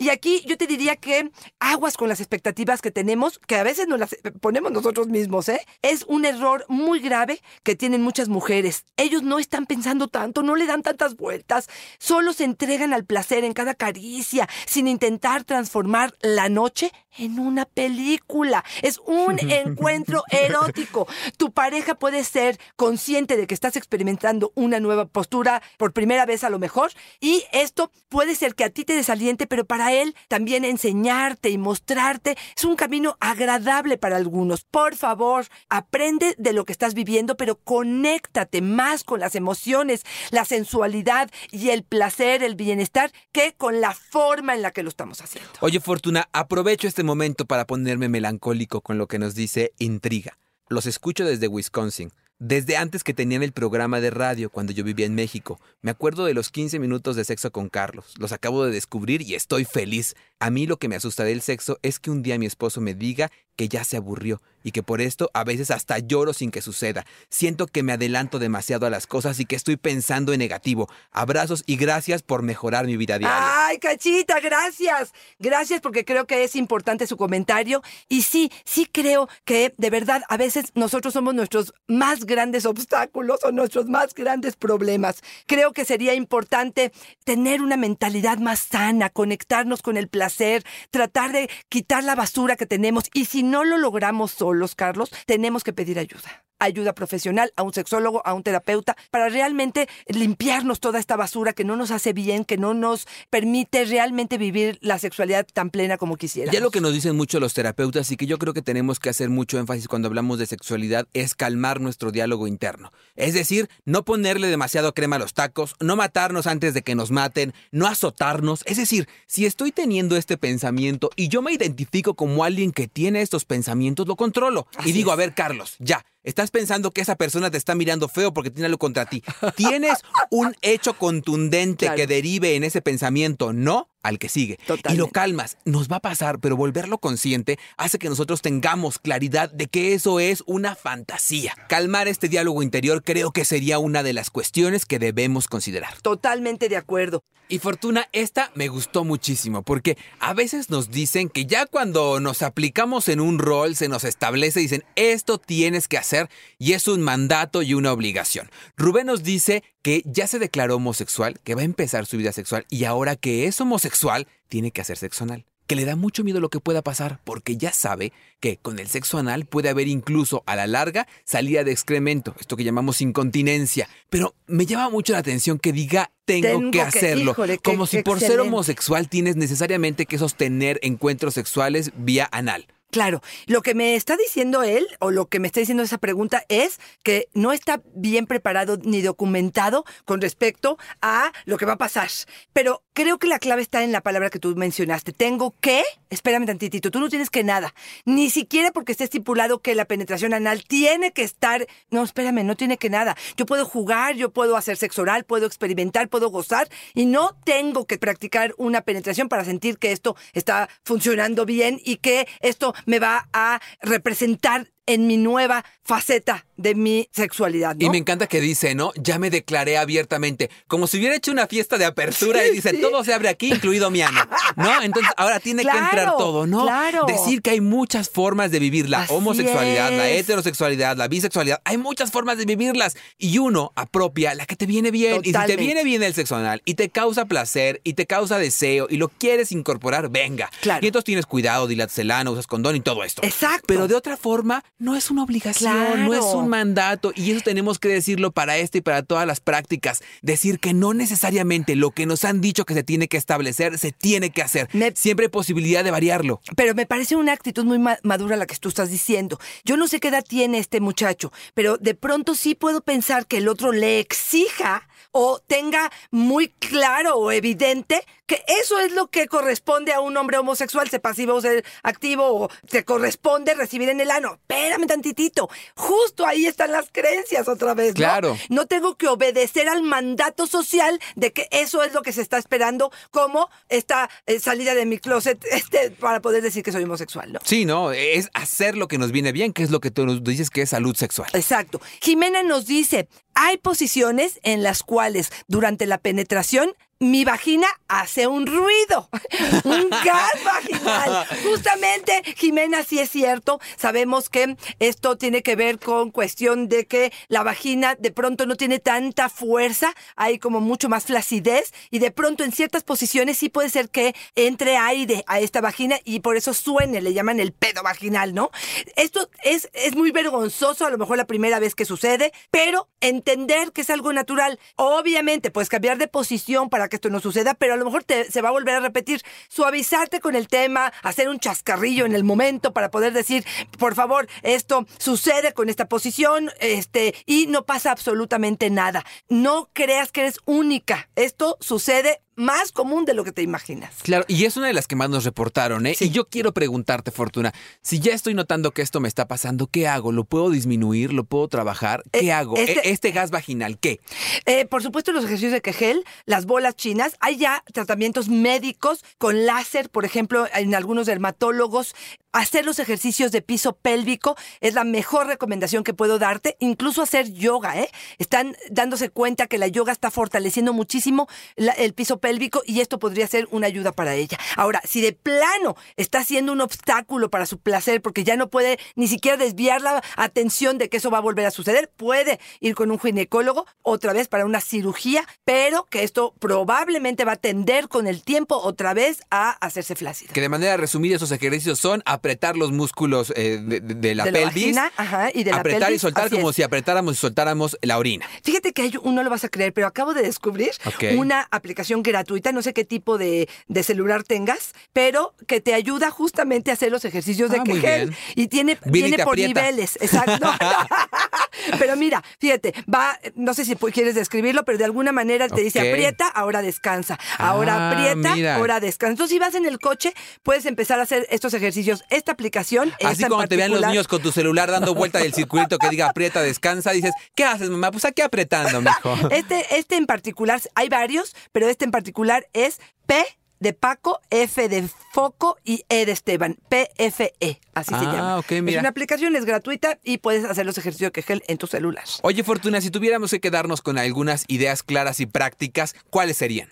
Y 0.00 0.08
aquí 0.08 0.42
yo 0.46 0.56
te 0.56 0.66
diría 0.66 0.96
que 0.96 1.30
aguas 1.58 1.98
con 1.98 2.08
las 2.08 2.20
expectativas 2.20 2.80
que 2.80 2.90
tenemos, 2.90 3.38
que 3.38 3.56
a 3.56 3.62
veces 3.62 3.86
nos 3.86 4.00
las 4.00 4.16
ponemos 4.40 4.72
nosotros 4.72 5.08
mismos, 5.08 5.50
¿eh? 5.50 5.60
Es 5.82 6.04
un 6.08 6.24
error 6.24 6.64
muy 6.68 7.00
grave 7.00 7.42
que 7.64 7.76
tienen 7.76 8.00
muchas 8.00 8.30
mujeres. 8.30 8.86
Ellos 8.96 9.22
no 9.22 9.38
están 9.38 9.66
pensando 9.66 10.08
tanto, 10.08 10.42
no 10.42 10.56
le 10.56 10.64
dan 10.64 10.80
tantas 10.80 11.16
vueltas, 11.16 11.68
solo 11.98 12.32
se 12.32 12.44
entregan 12.44 12.94
al 12.94 13.04
placer 13.04 13.44
en 13.44 13.52
cada 13.52 13.74
caricia, 13.74 14.48
sin 14.64 14.88
intentar 14.88 15.44
transformar 15.44 16.16
la 16.22 16.48
noche 16.48 16.92
en 17.18 17.38
una 17.38 17.66
película. 17.66 18.64
Es 18.80 18.98
un 19.04 19.38
encuentro 19.50 20.24
erótico. 20.30 21.08
Tu 21.36 21.52
pareja 21.52 21.94
puede 21.94 22.24
ser 22.24 22.58
consciente 22.76 23.36
de 23.36 23.46
que 23.46 23.52
estás 23.52 23.76
experimentando 23.76 24.50
una 24.54 24.80
nueva 24.80 25.04
postura 25.04 25.60
por 25.76 25.92
primera 25.92 26.24
vez 26.24 26.42
a 26.42 26.48
lo 26.48 26.58
mejor, 26.58 26.90
y 27.20 27.44
esto 27.52 27.90
puede 28.08 28.34
ser 28.34 28.54
que 28.54 28.64
a 28.64 28.70
ti 28.70 28.86
te 28.86 28.94
desaliente, 28.94 29.46
pero 29.46 29.66
para 29.66 29.89
él 29.92 30.14
también 30.28 30.64
enseñarte 30.64 31.50
y 31.50 31.58
mostrarte 31.58 32.36
es 32.56 32.64
un 32.64 32.76
camino 32.76 33.16
agradable 33.20 33.98
para 33.98 34.16
algunos. 34.16 34.64
Por 34.64 34.96
favor, 34.96 35.46
aprende 35.68 36.34
de 36.38 36.52
lo 36.52 36.64
que 36.64 36.72
estás 36.72 36.94
viviendo, 36.94 37.36
pero 37.36 37.56
conéctate 37.56 38.62
más 38.62 39.04
con 39.04 39.20
las 39.20 39.34
emociones, 39.34 40.04
la 40.30 40.44
sensualidad 40.44 41.30
y 41.50 41.70
el 41.70 41.82
placer, 41.82 42.42
el 42.42 42.54
bienestar, 42.54 43.12
que 43.32 43.54
con 43.54 43.80
la 43.80 43.94
forma 43.94 44.54
en 44.54 44.62
la 44.62 44.70
que 44.70 44.82
lo 44.82 44.88
estamos 44.88 45.20
haciendo. 45.20 45.50
Oye, 45.60 45.80
Fortuna, 45.80 46.28
aprovecho 46.32 46.88
este 46.88 47.02
momento 47.02 47.46
para 47.46 47.66
ponerme 47.66 48.08
melancólico 48.08 48.80
con 48.80 48.98
lo 48.98 49.06
que 49.06 49.18
nos 49.18 49.34
dice 49.34 49.72
Intriga. 49.78 50.38
Los 50.68 50.86
escucho 50.86 51.24
desde 51.24 51.48
Wisconsin. 51.48 52.12
Desde 52.42 52.78
antes 52.78 53.04
que 53.04 53.12
tenían 53.12 53.42
el 53.42 53.52
programa 53.52 54.00
de 54.00 54.08
radio 54.08 54.48
cuando 54.48 54.72
yo 54.72 54.82
vivía 54.82 55.04
en 55.04 55.14
México. 55.14 55.60
Me 55.82 55.90
acuerdo 55.90 56.24
de 56.24 56.32
los 56.32 56.48
15 56.48 56.78
minutos 56.78 57.14
de 57.14 57.26
sexo 57.26 57.52
con 57.52 57.68
Carlos. 57.68 58.14
Los 58.18 58.32
acabo 58.32 58.64
de 58.64 58.72
descubrir 58.72 59.20
y 59.20 59.34
estoy 59.34 59.66
feliz. 59.66 60.14
A 60.38 60.48
mí 60.48 60.66
lo 60.66 60.78
que 60.78 60.88
me 60.88 60.96
asusta 60.96 61.22
del 61.24 61.42
sexo 61.42 61.78
es 61.82 61.98
que 61.98 62.10
un 62.10 62.22
día 62.22 62.38
mi 62.38 62.46
esposo 62.46 62.80
me 62.80 62.94
diga 62.94 63.30
que 63.60 63.68
ya 63.68 63.84
se 63.84 63.98
aburrió 63.98 64.40
y 64.62 64.72
que 64.72 64.82
por 64.82 65.02
esto 65.02 65.30
a 65.34 65.44
veces 65.44 65.70
hasta 65.70 65.98
lloro 65.98 66.32
sin 66.32 66.50
que 66.50 66.62
suceda. 66.62 67.04
Siento 67.28 67.66
que 67.66 67.82
me 67.82 67.92
adelanto 67.92 68.38
demasiado 68.38 68.86
a 68.86 68.90
las 68.90 69.06
cosas 69.06 69.38
y 69.38 69.44
que 69.44 69.56
estoy 69.56 69.76
pensando 69.76 70.32
en 70.32 70.38
negativo. 70.38 70.88
Abrazos 71.12 71.62
y 71.66 71.76
gracias 71.76 72.22
por 72.22 72.42
mejorar 72.42 72.86
mi 72.86 72.96
vida 72.96 73.18
diaria. 73.18 73.66
Ay, 73.66 73.78
Cachita, 73.78 74.40
gracias. 74.40 75.12
Gracias 75.38 75.80
porque 75.80 76.06
creo 76.06 76.26
que 76.26 76.44
es 76.44 76.56
importante 76.56 77.06
su 77.06 77.18
comentario. 77.18 77.82
Y 78.08 78.22
sí, 78.22 78.50
sí 78.64 78.86
creo 78.90 79.28
que 79.44 79.74
de 79.76 79.90
verdad 79.90 80.22
a 80.28 80.36
veces 80.38 80.72
nosotros 80.74 81.12
somos 81.14 81.34
nuestros 81.34 81.74
más 81.86 82.24
grandes 82.24 82.64
obstáculos 82.64 83.40
o 83.44 83.52
nuestros 83.52 83.86
más 83.86 84.14
grandes 84.14 84.56
problemas. 84.56 85.22
Creo 85.46 85.72
que 85.72 85.84
sería 85.84 86.14
importante 86.14 86.92
tener 87.24 87.60
una 87.60 87.76
mentalidad 87.76 88.38
más 88.38 88.60
sana, 88.60 89.10
conectarnos 89.10 89.82
con 89.82 89.96
el 89.96 90.08
placer, 90.08 90.64
tratar 90.90 91.32
de 91.32 91.50
quitar 91.68 92.04
la 92.04 92.14
basura 92.14 92.56
que 92.56 92.66
tenemos. 92.66 93.04
Y 93.12 93.26
si 93.26 93.42
no 93.50 93.64
lo 93.64 93.76
logramos 93.78 94.30
solos, 94.30 94.74
Carlos, 94.74 95.10
tenemos 95.26 95.64
que 95.64 95.72
pedir 95.72 95.98
ayuda. 95.98 96.44
ayuda 96.62 96.94
profesional, 96.94 97.52
a 97.56 97.62
un 97.62 97.72
sexólogo, 97.72 98.20
a 98.26 98.34
un 98.34 98.42
terapeuta, 98.42 98.94
para 99.10 99.30
realmente 99.30 99.88
limpiarnos 100.08 100.78
toda 100.78 100.98
esta 100.98 101.16
basura 101.16 101.54
que 101.54 101.64
no 101.64 101.74
nos 101.74 101.90
hace 101.90 102.12
bien, 102.12 102.44
que 102.44 102.58
no 102.58 102.74
nos 102.74 103.08
permite 103.30 103.86
realmente 103.86 104.36
vivir 104.36 104.78
la 104.82 104.98
sexualidad 104.98 105.46
tan 105.52 105.70
plena 105.70 105.96
como 105.96 106.16
quisiera. 106.16 106.52
Ya 106.52 106.60
lo 106.60 106.70
que 106.70 106.82
nos 106.82 106.92
dicen 106.92 107.16
mucho 107.16 107.40
los 107.40 107.54
terapeutas 107.54 108.12
y 108.12 108.18
que 108.18 108.26
yo 108.26 108.38
creo 108.38 108.52
que 108.52 108.60
tenemos 108.60 109.00
que 109.00 109.08
hacer 109.08 109.30
mucho 109.30 109.58
énfasis 109.58 109.88
cuando 109.88 110.08
hablamos 110.08 110.38
de 110.38 110.46
sexualidad 110.46 111.08
es 111.14 111.34
calmar 111.34 111.80
nuestro 111.80 112.12
diálogo 112.12 112.46
interno. 112.46 112.92
Es 113.16 113.34
decir, 113.34 113.68
no 113.84 114.04
ponerle 114.04 114.48
demasiado 114.48 114.94
crema 114.94 115.16
a 115.16 115.18
los 115.18 115.34
tacos, 115.34 115.74
no 115.80 115.96
matarnos 115.96 116.46
antes 116.46 116.74
de 116.74 116.82
que 116.82 116.94
nos 116.94 117.10
maten, 117.10 117.52
no 117.70 117.86
azotarnos. 117.86 118.62
Es 118.66 118.76
decir, 118.76 119.08
si 119.26 119.46
estoy 119.46 119.72
teniendo 119.72 120.16
este 120.16 120.36
pensamiento 120.36 121.10
y 121.16 121.28
yo 121.28 121.42
me 121.42 121.52
identifico 121.52 122.14
como 122.14 122.44
alguien 122.44 122.72
que 122.72 122.88
tiene 122.88 123.22
estos 123.22 123.44
pensamientos, 123.44 124.06
lo 124.06 124.16
controlo. 124.16 124.66
y 124.84 124.92
digo, 124.92 125.12
a 125.12 125.16
ver, 125.16 125.34
Carlos, 125.34 125.76
ya, 125.78 126.04
Estás 126.22 126.50
pensando 126.50 126.90
que 126.90 127.00
esa 127.00 127.16
persona 127.16 127.50
te 127.50 127.56
está 127.56 127.74
mirando 127.74 128.06
feo 128.06 128.34
porque 128.34 128.50
tiene 128.50 128.66
algo 128.66 128.78
contra 128.78 129.06
ti. 129.06 129.22
Tienes 129.56 130.00
un 130.30 130.54
hecho 130.60 130.92
contundente 130.92 131.90
que 131.96 132.06
derive 132.06 132.56
en 132.56 132.64
ese 132.64 132.82
pensamiento, 132.82 133.54
no 133.54 133.88
al 134.02 134.18
que 134.18 134.28
sigue. 134.28 134.58
Y 134.88 134.94
lo 134.94 135.08
calmas. 135.08 135.58
Nos 135.64 135.88
va 135.88 135.96
a 135.96 136.00
pasar, 136.00 136.38
pero 136.40 136.56
volverlo 136.56 136.98
consciente 136.98 137.58
hace 137.76 137.98
que 137.98 138.08
nosotros 138.08 138.42
tengamos 138.42 138.98
claridad 138.98 139.50
de 139.50 139.66
que 139.66 139.94
eso 139.94 140.20
es 140.20 140.42
una 140.46 140.74
fantasía. 140.74 141.54
Calmar 141.68 142.08
este 142.08 142.28
diálogo 142.28 142.62
interior 142.62 143.02
creo 143.04 143.32
que 143.32 143.44
sería 143.44 143.78
una 143.78 144.02
de 144.02 144.12
las 144.12 144.30
cuestiones 144.30 144.86
que 144.86 144.98
debemos 144.98 145.48
considerar. 145.48 146.00
Totalmente 146.00 146.68
de 146.68 146.76
acuerdo. 146.76 147.22
Y 147.50 147.58
Fortuna, 147.58 148.08
esta 148.12 148.52
me 148.54 148.68
gustó 148.68 149.02
muchísimo 149.02 149.62
porque 149.62 149.98
a 150.20 150.34
veces 150.34 150.70
nos 150.70 150.92
dicen 150.92 151.28
que 151.28 151.46
ya 151.46 151.66
cuando 151.66 152.20
nos 152.20 152.42
aplicamos 152.42 153.08
en 153.08 153.18
un 153.18 153.40
rol 153.40 153.74
se 153.74 153.88
nos 153.88 154.04
establece, 154.04 154.60
dicen, 154.60 154.84
esto 154.94 155.38
tienes 155.38 155.88
que 155.88 155.98
hacer 155.98 156.30
y 156.58 156.74
es 156.74 156.86
un 156.86 157.02
mandato 157.02 157.62
y 157.62 157.74
una 157.74 157.92
obligación. 157.92 158.48
Rubén 158.76 159.08
nos 159.08 159.24
dice 159.24 159.64
que 159.82 160.02
ya 160.04 160.26
se 160.26 160.38
declaró 160.38 160.76
homosexual, 160.76 161.40
que 161.40 161.54
va 161.54 161.62
a 161.62 161.64
empezar 161.64 162.06
su 162.06 162.16
vida 162.16 162.32
sexual 162.32 162.66
y 162.70 162.84
ahora 162.84 163.16
que 163.16 163.46
es 163.46 163.60
homosexual, 163.60 164.26
tiene 164.48 164.70
que 164.70 164.80
hacer 164.80 164.96
sexo 164.96 165.24
anal 165.24 165.44
que 165.70 165.76
le 165.76 165.84
da 165.84 165.94
mucho 165.94 166.24
miedo 166.24 166.40
lo 166.40 166.48
que 166.48 166.58
pueda 166.58 166.82
pasar, 166.82 167.20
porque 167.22 167.56
ya 167.56 167.72
sabe 167.72 168.12
que 168.40 168.56
con 168.56 168.80
el 168.80 168.88
sexo 168.88 169.18
anal 169.18 169.44
puede 169.44 169.68
haber 169.68 169.86
incluso 169.86 170.42
a 170.46 170.56
la 170.56 170.66
larga 170.66 171.06
salida 171.24 171.62
de 171.62 171.70
excremento, 171.70 172.34
esto 172.40 172.56
que 172.56 172.64
llamamos 172.64 173.00
incontinencia. 173.00 173.88
Pero 174.08 174.34
me 174.48 174.66
llama 174.66 174.90
mucho 174.90 175.12
la 175.12 175.20
atención 175.20 175.60
que 175.60 175.72
diga 175.72 176.10
tengo, 176.24 176.72
que 176.72 176.80
hacerlo, 176.80 177.36
como 177.62 177.86
si 177.86 178.02
por 178.02 178.18
ser 178.18 178.40
homosexual 178.40 179.08
tienes 179.08 179.36
necesariamente 179.36 180.06
que 180.06 180.18
sostener 180.18 180.80
encuentros 180.82 181.34
sexuales 181.34 181.92
vía 181.94 182.28
anal. 182.32 182.66
Claro, 182.90 183.20
lo 183.46 183.62
que 183.62 183.74
me 183.74 183.94
está 183.94 184.16
diciendo 184.16 184.62
él, 184.64 184.86
o 184.98 185.12
lo 185.12 185.26
que 185.26 185.38
me 185.38 185.46
está 185.46 185.60
diciendo 185.60 185.82
esa 185.84 185.98
pregunta, 185.98 186.44
es 186.48 186.80
que 187.04 187.28
no 187.34 187.52
está 187.52 187.80
bien 187.94 188.26
preparado 188.26 188.78
ni 188.82 189.00
documentado 189.00 189.84
con 190.04 190.20
respecto 190.20 190.76
a 191.00 191.32
lo 191.44 191.56
que 191.56 191.66
va 191.66 191.74
a 191.74 191.78
pasar. 191.78 192.08
Pero 192.52 192.82
creo 192.92 193.18
que 193.18 193.28
la 193.28 193.38
clave 193.38 193.62
está 193.62 193.84
en 193.84 193.92
la 193.92 194.00
palabra 194.00 194.30
que 194.30 194.40
tú 194.40 194.54
mencionaste. 194.56 195.12
Tengo 195.12 195.54
que, 195.60 195.84
espérame 196.10 196.46
tantitito, 196.46 196.90
tú 196.90 196.98
no 196.98 197.08
tienes 197.08 197.30
que 197.30 197.44
nada. 197.44 197.74
Ni 198.04 198.28
siquiera 198.28 198.72
porque 198.72 198.92
esté 198.92 199.04
estipulado 199.04 199.60
que 199.60 199.74
la 199.74 199.84
penetración 199.84 200.34
anal 200.34 200.64
tiene 200.64 201.12
que 201.12 201.22
estar. 201.22 201.66
No, 201.90 202.02
espérame, 202.02 202.44
no 202.44 202.56
tiene 202.56 202.76
que 202.76 202.90
nada. 202.90 203.16
Yo 203.36 203.46
puedo 203.46 203.66
jugar, 203.66 204.16
yo 204.16 204.30
puedo 204.30 204.56
hacer 204.56 204.76
sexo 204.76 205.02
oral, 205.02 205.24
puedo 205.24 205.46
experimentar, 205.46 206.08
puedo 206.08 206.30
gozar 206.30 206.68
y 206.94 207.06
no 207.06 207.36
tengo 207.44 207.86
que 207.86 207.98
practicar 207.98 208.54
una 208.58 208.82
penetración 208.82 209.28
para 209.28 209.44
sentir 209.44 209.78
que 209.78 209.92
esto 209.92 210.16
está 210.32 210.68
funcionando 210.82 211.46
bien 211.46 211.80
y 211.84 211.96
que 211.96 212.26
esto 212.40 212.74
me 212.86 212.98
va 212.98 213.28
a 213.32 213.60
representar 213.82 214.66
en 214.90 215.06
mi 215.06 215.16
nueva 215.16 215.64
faceta 215.84 216.46
de 216.56 216.74
mi 216.74 217.08
sexualidad. 217.10 217.74
Y 217.78 217.88
me 217.88 217.98
encanta 217.98 218.26
que 218.26 218.40
dice, 218.40 218.74
¿no? 218.74 218.92
Ya 218.96 219.18
me 219.18 219.30
declaré 219.30 219.78
abiertamente, 219.78 220.50
como 220.66 220.86
si 220.86 220.98
hubiera 220.98 221.16
hecho 221.16 221.32
una 221.32 221.46
fiesta 221.46 221.78
de 221.78 221.84
apertura 221.84 222.46
y 222.46 222.52
dice, 222.52 222.74
todo 222.74 223.02
se 223.02 223.14
abre 223.14 223.28
aquí, 223.28 223.52
incluido 223.52 223.90
mi 223.90 224.02
ano, 224.02 224.20
¿no? 224.56 224.82
Entonces 224.82 225.10
ahora 225.16 225.40
tiene 225.40 225.62
que 225.62 225.76
entrar 225.76 226.16
todo, 226.18 226.46
¿no? 226.46 226.64
Claro. 226.64 227.06
Decir 227.06 227.40
que 227.40 227.50
hay 227.50 227.60
muchas 227.60 228.10
formas 228.10 228.50
de 228.50 228.58
vivir 228.58 228.88
la 228.88 229.06
homosexualidad, 229.08 229.90
la 229.90 230.10
heterosexualidad, 230.10 230.96
la 230.96 231.08
bisexualidad, 231.08 231.62
hay 231.64 231.78
muchas 231.78 232.10
formas 232.10 232.36
de 232.36 232.44
vivirlas 232.44 232.96
y 233.16 233.38
uno 233.38 233.72
apropia 233.74 234.34
la 234.34 234.46
que 234.46 234.56
te 234.56 234.66
viene 234.66 234.90
bien. 234.90 235.22
Y 235.24 235.32
si 235.32 235.38
te 235.46 235.56
viene 235.56 235.82
bien 235.82 236.02
el 236.02 236.14
sexo 236.14 236.36
anal 236.36 236.62
y 236.64 236.74
te 236.74 236.90
causa 236.90 237.24
placer 237.24 237.80
y 237.84 237.94
te 237.94 238.06
causa 238.06 238.38
deseo 238.38 238.86
y 238.90 238.96
lo 238.96 239.08
quieres 239.08 239.50
incorporar, 239.52 240.10
venga. 240.10 240.50
Claro. 240.60 240.84
Y 240.84 240.88
entonces 240.88 241.04
tienes 241.04 241.26
cuidado, 241.26 241.66
dilatzelana, 241.66 242.30
usas 242.30 242.46
condón 242.46 242.76
y 242.76 242.80
todo 242.80 243.02
esto. 243.02 243.22
Exacto. 243.24 243.64
Pero 243.66 243.88
de 243.88 243.94
otra 243.94 244.16
forma, 244.16 244.62
no 244.80 244.96
es 244.96 245.10
una 245.10 245.22
obligación, 245.22 246.06
no 246.06 246.14
es 246.14 246.24
un 246.24 246.48
mandato. 246.48 247.12
Y 247.14 247.30
eso 247.30 247.42
tenemos 247.42 247.78
que 247.78 247.88
decirlo 247.88 248.32
para 248.32 248.56
esto 248.56 248.78
y 248.78 248.80
para 248.80 249.02
todas 249.02 249.26
las 249.26 249.38
prácticas. 249.38 250.02
Decir 250.22 250.58
que 250.58 250.74
no 250.74 250.94
necesariamente 250.94 251.76
lo 251.76 251.92
que 251.92 252.06
nos 252.06 252.24
han 252.24 252.40
dicho 252.40 252.64
que 252.64 252.74
se 252.74 252.82
tiene 252.82 253.06
que 253.06 253.16
establecer, 253.16 253.78
se 253.78 253.92
tiene 253.92 254.30
que 254.30 254.42
hacer. 254.42 254.68
Siempre 254.94 255.26
hay 255.26 255.30
posibilidad 255.30 255.84
de 255.84 255.90
variarlo. 255.90 256.40
Pero 256.56 256.74
me 256.74 256.86
parece 256.86 257.14
una 257.14 257.32
actitud 257.32 257.64
muy 257.64 257.78
madura 257.78 258.36
la 258.36 258.46
que 258.46 258.56
tú 258.56 258.68
estás 258.68 258.90
diciendo. 258.90 259.38
Yo 259.64 259.76
no 259.76 259.86
sé 259.86 260.00
qué 260.00 260.08
edad 260.08 260.24
tiene 260.26 260.58
este 260.58 260.80
muchacho, 260.80 261.30
pero 261.54 261.76
de 261.76 261.94
pronto 261.94 262.34
sí 262.34 262.54
puedo 262.54 262.80
pensar 262.80 263.26
que 263.26 263.36
el 263.36 263.48
otro 263.48 263.72
le 263.72 264.00
exija 264.00 264.88
o 265.12 265.40
tenga 265.40 265.90
muy 266.10 266.48
claro 266.48 267.16
o 267.16 267.32
evidente 267.32 268.04
que 268.30 268.44
eso 268.46 268.78
es 268.78 268.92
lo 268.92 269.08
que 269.08 269.26
corresponde 269.26 269.92
a 269.92 269.98
un 269.98 270.16
hombre 270.16 270.38
homosexual, 270.38 270.88
ser 270.88 271.00
pasivo 271.00 271.34
o 271.34 271.40
ser 271.40 271.64
activo, 271.82 272.44
o 272.44 272.48
te 272.68 272.84
corresponde 272.84 273.54
recibir 273.54 273.88
en 273.88 274.00
el 274.00 274.08
ano. 274.08 274.34
Espérame 274.34 274.86
tantitito. 274.86 275.50
Justo 275.74 276.24
ahí 276.24 276.46
están 276.46 276.70
las 276.70 276.90
creencias 276.92 277.48
otra 277.48 277.74
vez. 277.74 277.88
¿no? 277.88 277.94
Claro. 277.94 278.38
No 278.48 278.66
tengo 278.66 278.96
que 278.96 279.08
obedecer 279.08 279.68
al 279.68 279.82
mandato 279.82 280.46
social 280.46 281.00
de 281.16 281.32
que 281.32 281.48
eso 281.50 281.82
es 281.82 281.92
lo 281.92 282.02
que 282.02 282.12
se 282.12 282.22
está 282.22 282.38
esperando 282.38 282.92
como 283.10 283.50
esta 283.68 284.08
eh, 284.26 284.38
salida 284.38 284.76
de 284.76 284.86
mi 284.86 284.98
closet 284.98 285.44
este, 285.50 285.90
para 285.90 286.22
poder 286.22 286.40
decir 286.40 286.62
que 286.62 286.70
soy 286.70 286.84
homosexual, 286.84 287.32
¿no? 287.32 287.40
Sí, 287.44 287.64
no, 287.64 287.90
es 287.90 288.28
hacer 288.32 288.76
lo 288.76 288.86
que 288.86 288.98
nos 288.98 289.10
viene 289.10 289.32
bien, 289.32 289.52
que 289.52 289.64
es 289.64 289.72
lo 289.72 289.80
que 289.80 289.90
tú 289.90 290.06
nos 290.06 290.22
dices 290.22 290.50
que 290.50 290.62
es 290.62 290.70
salud 290.70 290.94
sexual. 290.94 291.30
Exacto. 291.32 291.80
Jimena 292.00 292.44
nos 292.44 292.66
dice, 292.66 293.08
hay 293.34 293.56
posiciones 293.56 294.38
en 294.44 294.62
las 294.62 294.84
cuales 294.84 295.32
durante 295.48 295.86
la 295.86 295.98
penetración 295.98 296.76
mi 297.02 297.24
vagina 297.24 297.66
hace 297.88 298.26
un 298.26 298.46
ruido, 298.46 299.08
un 299.64 299.88
gas 299.88 300.44
vaginal. 300.44 301.26
Justamente, 301.42 302.22
Jimena, 302.36 302.84
sí 302.84 302.98
es 302.98 303.10
cierto, 303.10 303.58
sabemos 303.78 304.28
que 304.28 304.54
esto 304.80 305.16
tiene 305.16 305.42
que 305.42 305.56
ver 305.56 305.78
con 305.78 306.10
cuestión 306.10 306.68
de 306.68 306.86
que 306.86 307.10
la 307.28 307.42
vagina 307.42 307.94
de 307.94 308.12
pronto 308.12 308.44
no 308.44 308.54
tiene 308.56 308.80
tanta 308.80 309.30
fuerza, 309.30 309.94
hay 310.14 310.38
como 310.38 310.60
mucho 310.60 310.90
más 310.90 311.06
flacidez 311.06 311.72
y 311.90 312.00
de 312.00 312.10
pronto 312.10 312.44
en 312.44 312.52
ciertas 312.52 312.84
posiciones 312.84 313.38
sí 313.38 313.48
puede 313.48 313.70
ser 313.70 313.88
que 313.88 314.14
entre 314.34 314.76
aire 314.76 315.24
a 315.26 315.40
esta 315.40 315.62
vagina 315.62 315.98
y 316.04 316.20
por 316.20 316.36
eso 316.36 316.52
suene, 316.52 317.00
le 317.00 317.14
llaman 317.14 317.40
el 317.40 317.52
pedo 317.52 317.82
vaginal, 317.82 318.34
¿no? 318.34 318.50
Esto 318.96 319.30
es, 319.42 319.70
es 319.72 319.96
muy 319.96 320.10
vergonzoso, 320.10 320.84
a 320.84 320.90
lo 320.90 320.98
mejor 320.98 321.16
la 321.16 321.26
primera 321.26 321.60
vez 321.60 321.74
que 321.74 321.86
sucede, 321.86 322.30
pero 322.50 322.88
entender 323.00 323.72
que 323.72 323.80
es 323.80 323.88
algo 323.88 324.12
natural. 324.12 324.58
Obviamente, 324.76 325.50
puedes 325.50 325.70
cambiar 325.70 325.96
de 325.96 326.06
posición 326.06 326.68
para 326.68 326.89
que 326.90 326.96
esto 326.96 327.08
no 327.08 327.20
suceda, 327.20 327.54
pero 327.54 327.72
a 327.72 327.76
lo 327.78 327.86
mejor 327.86 328.04
te, 328.04 328.30
se 328.30 328.42
va 328.42 328.50
a 328.50 328.52
volver 328.52 328.74
a 328.74 328.80
repetir. 328.80 329.22
Suavizarte 329.48 330.20
con 330.20 330.34
el 330.34 330.48
tema, 330.48 330.92
hacer 331.02 331.30
un 331.30 331.38
chascarrillo 331.38 332.04
en 332.04 332.14
el 332.14 332.24
momento 332.24 332.74
para 332.74 332.90
poder 332.90 333.14
decir, 333.14 333.46
por 333.78 333.94
favor, 333.94 334.28
esto 334.42 334.86
sucede 334.98 335.54
con 335.54 335.70
esta 335.70 335.88
posición, 335.88 336.50
este, 336.60 337.14
y 337.24 337.46
no 337.46 337.64
pasa 337.64 337.90
absolutamente 337.90 338.68
nada. 338.68 339.04
No 339.30 339.70
creas 339.72 340.12
que 340.12 340.20
eres 340.20 340.40
única. 340.44 341.08
Esto 341.16 341.56
sucede 341.60 342.20
más 342.40 342.72
común 342.72 343.04
de 343.04 343.14
lo 343.14 343.22
que 343.24 343.32
te 343.32 343.42
imaginas. 343.42 343.94
Claro, 344.02 344.24
y 344.28 344.44
es 344.46 344.56
una 344.56 344.66
de 344.66 344.72
las 344.72 344.86
que 344.86 344.96
más 344.96 345.10
nos 345.10 345.24
reportaron, 345.24 345.86
¿eh? 345.86 345.94
Y 346.00 346.10
yo 346.10 346.24
quiero 346.28 346.52
preguntarte, 346.52 347.10
Fortuna, 347.10 347.52
si 347.82 348.00
ya 348.00 348.12
estoy 348.14 348.34
notando 348.34 348.70
que 348.72 348.82
esto 348.82 348.98
me 349.00 349.08
está 349.08 349.28
pasando, 349.28 349.66
¿qué 349.66 349.86
hago? 349.86 350.10
¿Lo 350.12 350.24
puedo 350.24 350.50
disminuir? 350.50 351.12
¿Lo 351.12 351.24
puedo 351.24 351.46
trabajar? 351.48 352.02
¿Qué 352.12 352.20
Eh, 352.26 352.32
hago? 352.32 352.56
este- 352.56 352.88
E- 352.88 352.92
Este 352.92 353.10
gas 353.12 353.30
vaginal, 353.30 353.78
¿qué? 353.78 354.00
Eh, 354.46 354.64
por 354.66 354.82
supuesto, 354.82 355.12
los 355.12 355.24
ejercicios 355.24 355.52
de 355.52 355.60
Kegel, 355.60 356.04
las 356.26 356.46
bolas 356.46 356.74
chinas, 356.76 357.16
hay 357.20 357.36
ya 357.36 357.62
tratamientos 357.72 358.28
médicos 358.28 359.04
con 359.18 359.44
láser, 359.46 359.90
por 359.90 360.04
ejemplo, 360.04 360.46
en 360.54 360.74
algunos 360.74 361.06
dermatólogos. 361.06 361.94
Hacer 362.32 362.64
los 362.64 362.78
ejercicios 362.78 363.32
de 363.32 363.42
piso 363.42 363.72
pélvico 363.72 364.36
es 364.60 364.74
la 364.74 364.84
mejor 364.84 365.26
recomendación 365.26 365.82
que 365.82 365.94
puedo 365.94 366.20
darte. 366.20 366.56
Incluso 366.60 367.02
hacer 367.02 367.32
yoga, 367.32 367.76
¿eh? 367.76 367.90
Están 368.18 368.56
dándose 368.70 369.10
cuenta 369.10 369.48
que 369.48 369.58
la 369.58 369.66
yoga 369.66 369.90
está 369.90 370.12
fortaleciendo 370.12 370.72
muchísimo 370.72 371.26
el 371.56 371.92
piso 371.92 372.20
pélvico 372.20 372.62
y 372.64 372.82
esto 372.82 373.00
podría 373.00 373.26
ser 373.26 373.48
una 373.50 373.66
ayuda 373.66 373.90
para 373.90 374.14
ella. 374.14 374.38
Ahora, 374.54 374.80
si 374.84 375.00
de 375.00 375.12
plano 375.12 375.74
está 375.96 376.22
siendo 376.22 376.52
un 376.52 376.60
obstáculo 376.60 377.30
para 377.30 377.46
su 377.46 377.58
placer 377.58 378.00
porque 378.00 378.22
ya 378.22 378.36
no 378.36 378.48
puede 378.48 378.78
ni 378.94 379.08
siquiera 379.08 379.36
desviar 379.36 379.82
la 379.82 380.00
atención 380.14 380.78
de 380.78 380.88
que 380.88 380.98
eso 380.98 381.10
va 381.10 381.18
a 381.18 381.22
volver 381.22 381.46
a 381.46 381.50
suceder, 381.50 381.90
puede 381.96 382.38
ir 382.60 382.76
con 382.76 382.92
un 382.92 383.00
ginecólogo 383.00 383.66
otra 383.82 384.12
vez 384.12 384.28
para 384.28 384.46
una 384.46 384.60
cirugía, 384.60 385.26
pero 385.44 385.84
que 385.90 386.04
esto 386.04 386.32
probablemente 386.38 387.24
va 387.24 387.32
a 387.32 387.36
tender 387.36 387.88
con 387.88 388.06
el 388.06 388.22
tiempo 388.22 388.56
otra 388.56 388.94
vez 388.94 389.22
a 389.32 389.50
hacerse 389.50 389.96
flácida. 389.96 390.32
Que 390.32 390.40
de 390.40 390.48
manera 390.48 390.76
resumida 390.76 391.16
esos 391.16 391.32
ejercicios 391.32 391.80
son 391.80 392.04
apretar 392.20 392.56
los 392.56 392.70
músculos 392.70 393.32
eh, 393.34 393.58
de, 393.62 393.80
de- 393.80 393.94
de 393.94 394.14
la 394.14 394.24
de 394.24 394.32
pelvis. 394.32 394.76
vagina, 394.76 394.92
ajá, 394.96 395.30
y 395.34 395.42
de 395.44 395.50
la 395.52 395.56
apretar 395.58 395.80
y 395.82 395.84
pelvis, 395.86 396.00
soltar 396.02 396.26
así 396.26 396.36
como 396.36 396.50
es. 396.50 396.56
si 396.56 396.62
apretáramos 396.62 397.14
y 397.14 397.18
soltáramos 397.18 397.78
la 397.82 397.96
orina. 397.98 398.26
Fíjate 398.44 398.72
que 398.72 398.82
hay, 398.82 398.92
no 399.02 399.22
lo 399.22 399.30
vas 399.30 399.44
a 399.44 399.48
creer, 399.48 399.72
pero 399.72 399.86
acabo 399.86 400.12
de 400.14 400.22
descubrir 400.22 400.70
una 401.16 401.48
aplicación 401.50 402.02
gratuita, 402.02 402.52
no 402.52 402.60
sé 402.62 402.72
qué 402.74 402.84
tipo 402.84 403.16
de, 403.18 403.48
de 403.68 403.82
celular 403.82 404.22
tengas, 404.22 404.72
pero 404.92 405.34
que 405.46 405.60
te 405.60 405.72
ayuda 405.74 406.10
justamente 406.10 406.70
a 406.70 406.74
hacer 406.74 406.92
los 406.92 407.04
ejercicios 407.04 407.50
de 407.50 407.58
Ah, 407.58 407.64
Kegel. 407.64 408.10
bien. 408.10 408.16
Y 408.36 408.48
tiene, 408.48 408.78
Viene 408.84 408.98
y 408.98 409.02
viene 409.02 409.16
te 409.16 409.24
por 409.24 409.32
aprieta. 409.32 409.60
niveles, 409.62 409.96
exacto. 410.00 410.50
pero 411.78 411.96
mira, 411.96 412.22
fíjate, 412.38 412.74
va, 412.92 413.18
no 413.34 413.54
sé 413.54 413.64
si 413.64 413.76
quieres 413.76 414.14
describirlo, 414.14 414.64
pero 414.64 414.78
de 414.78 414.84
alguna 414.84 415.12
manera 415.12 415.48
te 415.48 415.62
dice 415.62 415.80
aprieta, 415.80 416.28
ahora 416.28 416.62
descansa. 416.62 417.18
Ahora 417.38 417.76
Ah, 417.76 417.90
aprieta, 417.90 418.34
mira. 418.34 418.56
ahora 418.56 418.80
descansa. 418.80 419.12
Entonces, 419.12 419.32
si 419.32 419.38
vas 419.38 419.54
en 419.54 419.64
el 419.64 419.78
coche, 419.78 420.12
puedes 420.42 420.66
empezar 420.66 420.98
a 421.00 421.04
hacer 421.04 421.26
estos 421.30 421.54
ejercicios. 421.54 422.04
Esta 422.10 422.32
aplicación, 422.32 422.90
Así 423.02 423.22
esta 423.22 423.28
cuando 423.28 423.48
te 423.48 423.56
vean 423.56 423.70
los 423.70 423.80
niños 423.86 424.06
con 424.08 424.20
tu 424.20 424.32
celular 424.32 424.70
dando 424.70 424.94
vuelta 424.94 425.18
del 425.20 425.32
circulito 425.32 425.78
que 425.78 425.88
diga 425.88 426.06
aprieta, 426.10 426.42
descansa, 426.42 426.90
dices, 426.90 427.12
¿qué 427.34 427.44
haces, 427.44 427.70
mamá? 427.70 427.90
Pues 427.90 428.04
aquí 428.04 428.20
apretando, 428.22 428.80
mijo. 428.80 429.16
Este, 429.30 429.64
este 429.78 429.96
en 429.96 430.06
particular, 430.06 430.60
hay 430.74 430.88
varios, 430.88 431.34
pero 431.52 431.68
este 431.68 431.84
en 431.84 431.90
particular 431.90 432.46
es 432.52 432.80
P 433.06 433.24
de 433.60 433.72
Paco, 433.74 434.20
F 434.30 434.68
de 434.70 434.88
Foco 435.12 435.58
y 435.64 435.84
E 435.90 436.06
de 436.06 436.12
Esteban. 436.12 436.56
PFE, 436.70 437.60
así 437.74 437.90
se 437.90 437.94
Ah, 437.94 438.02
llama. 438.12 438.38
ok, 438.38 438.50
mira. 438.52 438.70
Es 438.72 438.78
una 438.80 438.88
aplicación, 438.88 439.36
es 439.36 439.44
gratuita 439.44 439.98
y 440.02 440.16
puedes 440.18 440.44
hacer 440.46 440.64
los 440.64 440.78
ejercicios 440.78 441.08
de 441.08 441.12
Kegel 441.12 441.42
en 441.46 441.58
tu 441.58 441.66
celular. 441.66 442.04
Oye, 442.22 442.42
Fortuna, 442.42 442.80
si 442.80 442.90
tuviéramos 442.90 443.30
que 443.30 443.40
quedarnos 443.40 443.82
con 443.82 443.98
algunas 443.98 444.44
ideas 444.48 444.82
claras 444.82 445.20
y 445.20 445.26
prácticas, 445.26 445.94
¿cuáles 446.08 446.38
serían? 446.38 446.70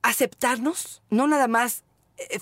aceptarnos, 0.00 1.02
no 1.10 1.26
nada 1.26 1.48
más 1.48 1.82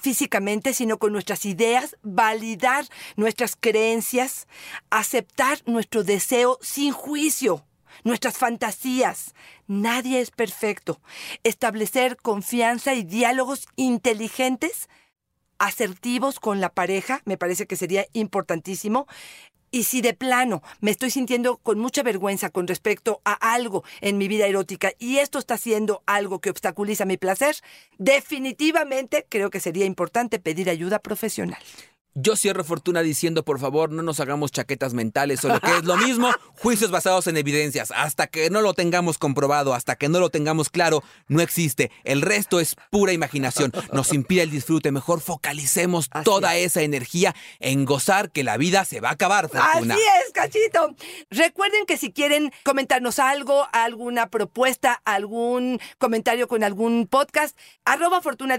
físicamente, 0.01 0.75
sino 0.75 0.99
con 0.99 1.13
nuestras 1.13 1.45
ideas, 1.45 1.97
validar 2.03 2.87
nuestras 3.17 3.57
creencias, 3.57 4.47
aceptar 4.91 5.59
nuestro 5.67 6.05
deseo 6.05 6.59
sin 6.63 6.93
juicio, 6.93 7.67
nuestras 8.05 8.37
fantasías. 8.37 9.35
Nadie 9.67 10.21
es 10.21 10.31
perfecto. 10.31 11.01
Establecer 11.45 12.17
confianza 12.17 12.95
y 12.95 13.03
diálogos 13.03 13.67
inteligentes, 13.77 14.89
asertivos 15.59 16.41
con 16.41 16.61
la 16.61 16.69
pareja, 16.69 17.23
me 17.25 17.39
parece 17.39 17.67
que 17.67 17.77
sería 17.77 18.07
importantísimo. 18.13 19.07
Y 19.77 19.83
si 19.83 20.01
de 20.01 20.15
plano 20.15 20.63
me 20.81 20.91
estoy 20.91 21.11
sintiendo 21.11 21.59
con 21.59 21.79
mucha 21.79 22.03
vergüenza 22.03 22.49
con 22.49 22.67
respecto 22.67 23.21
a 23.27 23.35
algo 23.35 23.85
en 24.01 24.17
mi 24.17 24.27
vida 24.27 24.47
erótica 24.47 24.93
y 24.99 25.19
esto 25.19 25.39
está 25.39 25.59
siendo 25.59 26.03
algo 26.07 26.41
que 26.41 26.49
obstaculiza 26.49 27.05
mi 27.05 27.19
placer, 27.19 27.57
definitivamente 27.99 29.27
creo 29.29 29.51
que 29.51 29.61
sería 29.61 29.85
importante 29.85 30.39
pedir 30.39 30.71
ayuda 30.71 31.01
profesional. 31.01 31.63
Yo 32.19 32.35
cierro 32.35 32.65
Fortuna 32.65 33.03
diciendo, 33.03 33.45
por 33.45 33.61
favor, 33.61 33.93
no 33.93 34.03
nos 34.03 34.21
hagamos 34.21 34.51
chaquetas 34.51 34.95
mentales 34.95 35.45
o 35.45 35.49
lo 35.49 35.61
que 35.61 35.77
es 35.77 35.85
lo 35.85 35.99
mismo, 35.99 36.31
juicios 36.59 36.91
basados 36.91 37.27
en 37.27 37.37
evidencias. 37.37 37.93
Hasta 37.95 38.27
que 38.27 38.49
no 38.49 38.63
lo 38.63 38.73
tengamos 38.73 39.19
comprobado, 39.19 39.75
hasta 39.75 39.97
que 39.97 40.09
no 40.09 40.19
lo 40.19 40.31
tengamos 40.31 40.71
claro, 40.71 41.03
no 41.29 41.43
existe. 41.43 41.91
El 42.05 42.23
resto 42.23 42.59
es 42.59 42.75
pura 42.91 43.13
imaginación. 43.13 43.71
Nos 43.93 44.15
impide 44.15 44.43
el 44.43 44.51
disfrute. 44.51 44.93
Mejor 44.93 45.21
focalicemos 45.21 46.09
Así 46.11 46.25
toda 46.25 46.57
esa 46.57 46.81
energía 46.81 47.35
en 47.61 47.85
gozar 47.85 48.31
que 48.31 48.45
la 48.45 48.57
vida 48.57 48.87
se 48.87 49.01
va 49.01 49.11
a 49.11 49.13
acabar, 49.13 49.51
Fortuna. 49.51 49.95
Así 49.95 50.03
es, 50.25 50.33
cachito. 50.33 50.97
Recuerden 51.29 51.85
que 51.85 51.99
si 51.99 52.13
quieren 52.13 52.51
comentarnos 52.65 53.19
algo, 53.19 53.69
alguna 53.73 54.31
propuesta, 54.31 55.03
algún 55.05 55.81
comentario 55.99 56.49
con 56.49 56.65
algún 56.65 57.07
podcast, 57.09 57.59
arroba 57.85 58.23
Fortuna 58.23 58.57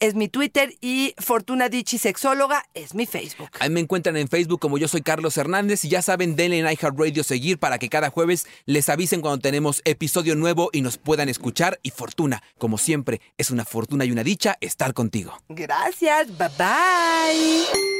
es 0.00 0.14
mi 0.14 0.28
Twitter 0.28 0.74
y 0.80 1.14
Fortuna 1.18 1.68
Dicci 1.68 1.98
Sexóloga 1.98 2.64
es 2.74 2.94
mi 3.00 3.06
Facebook. 3.06 3.48
Ahí 3.58 3.70
me 3.70 3.80
encuentran 3.80 4.16
en 4.18 4.28
Facebook 4.28 4.60
como 4.60 4.76
yo 4.76 4.86
soy 4.86 5.00
Carlos 5.00 5.36
Hernández 5.36 5.84
y 5.84 5.88
ya 5.88 6.02
saben, 6.02 6.36
denle 6.36 6.58
en 6.58 6.66
iHeartRadio 6.66 7.24
seguir 7.24 7.58
para 7.58 7.78
que 7.78 7.88
cada 7.88 8.10
jueves 8.10 8.46
les 8.66 8.88
avisen 8.90 9.22
cuando 9.22 9.40
tenemos 9.40 9.80
episodio 9.86 10.36
nuevo 10.36 10.68
y 10.72 10.82
nos 10.82 10.98
puedan 10.98 11.30
escuchar. 11.30 11.80
Y 11.82 11.90
Fortuna, 11.90 12.42
como 12.58 12.76
siempre, 12.76 13.22
es 13.38 13.50
una 13.50 13.64
fortuna 13.64 14.04
y 14.04 14.12
una 14.12 14.22
dicha 14.22 14.58
estar 14.60 14.92
contigo. 14.92 15.32
Gracias, 15.48 16.28
bye 16.36 16.48
bye. 16.58 17.99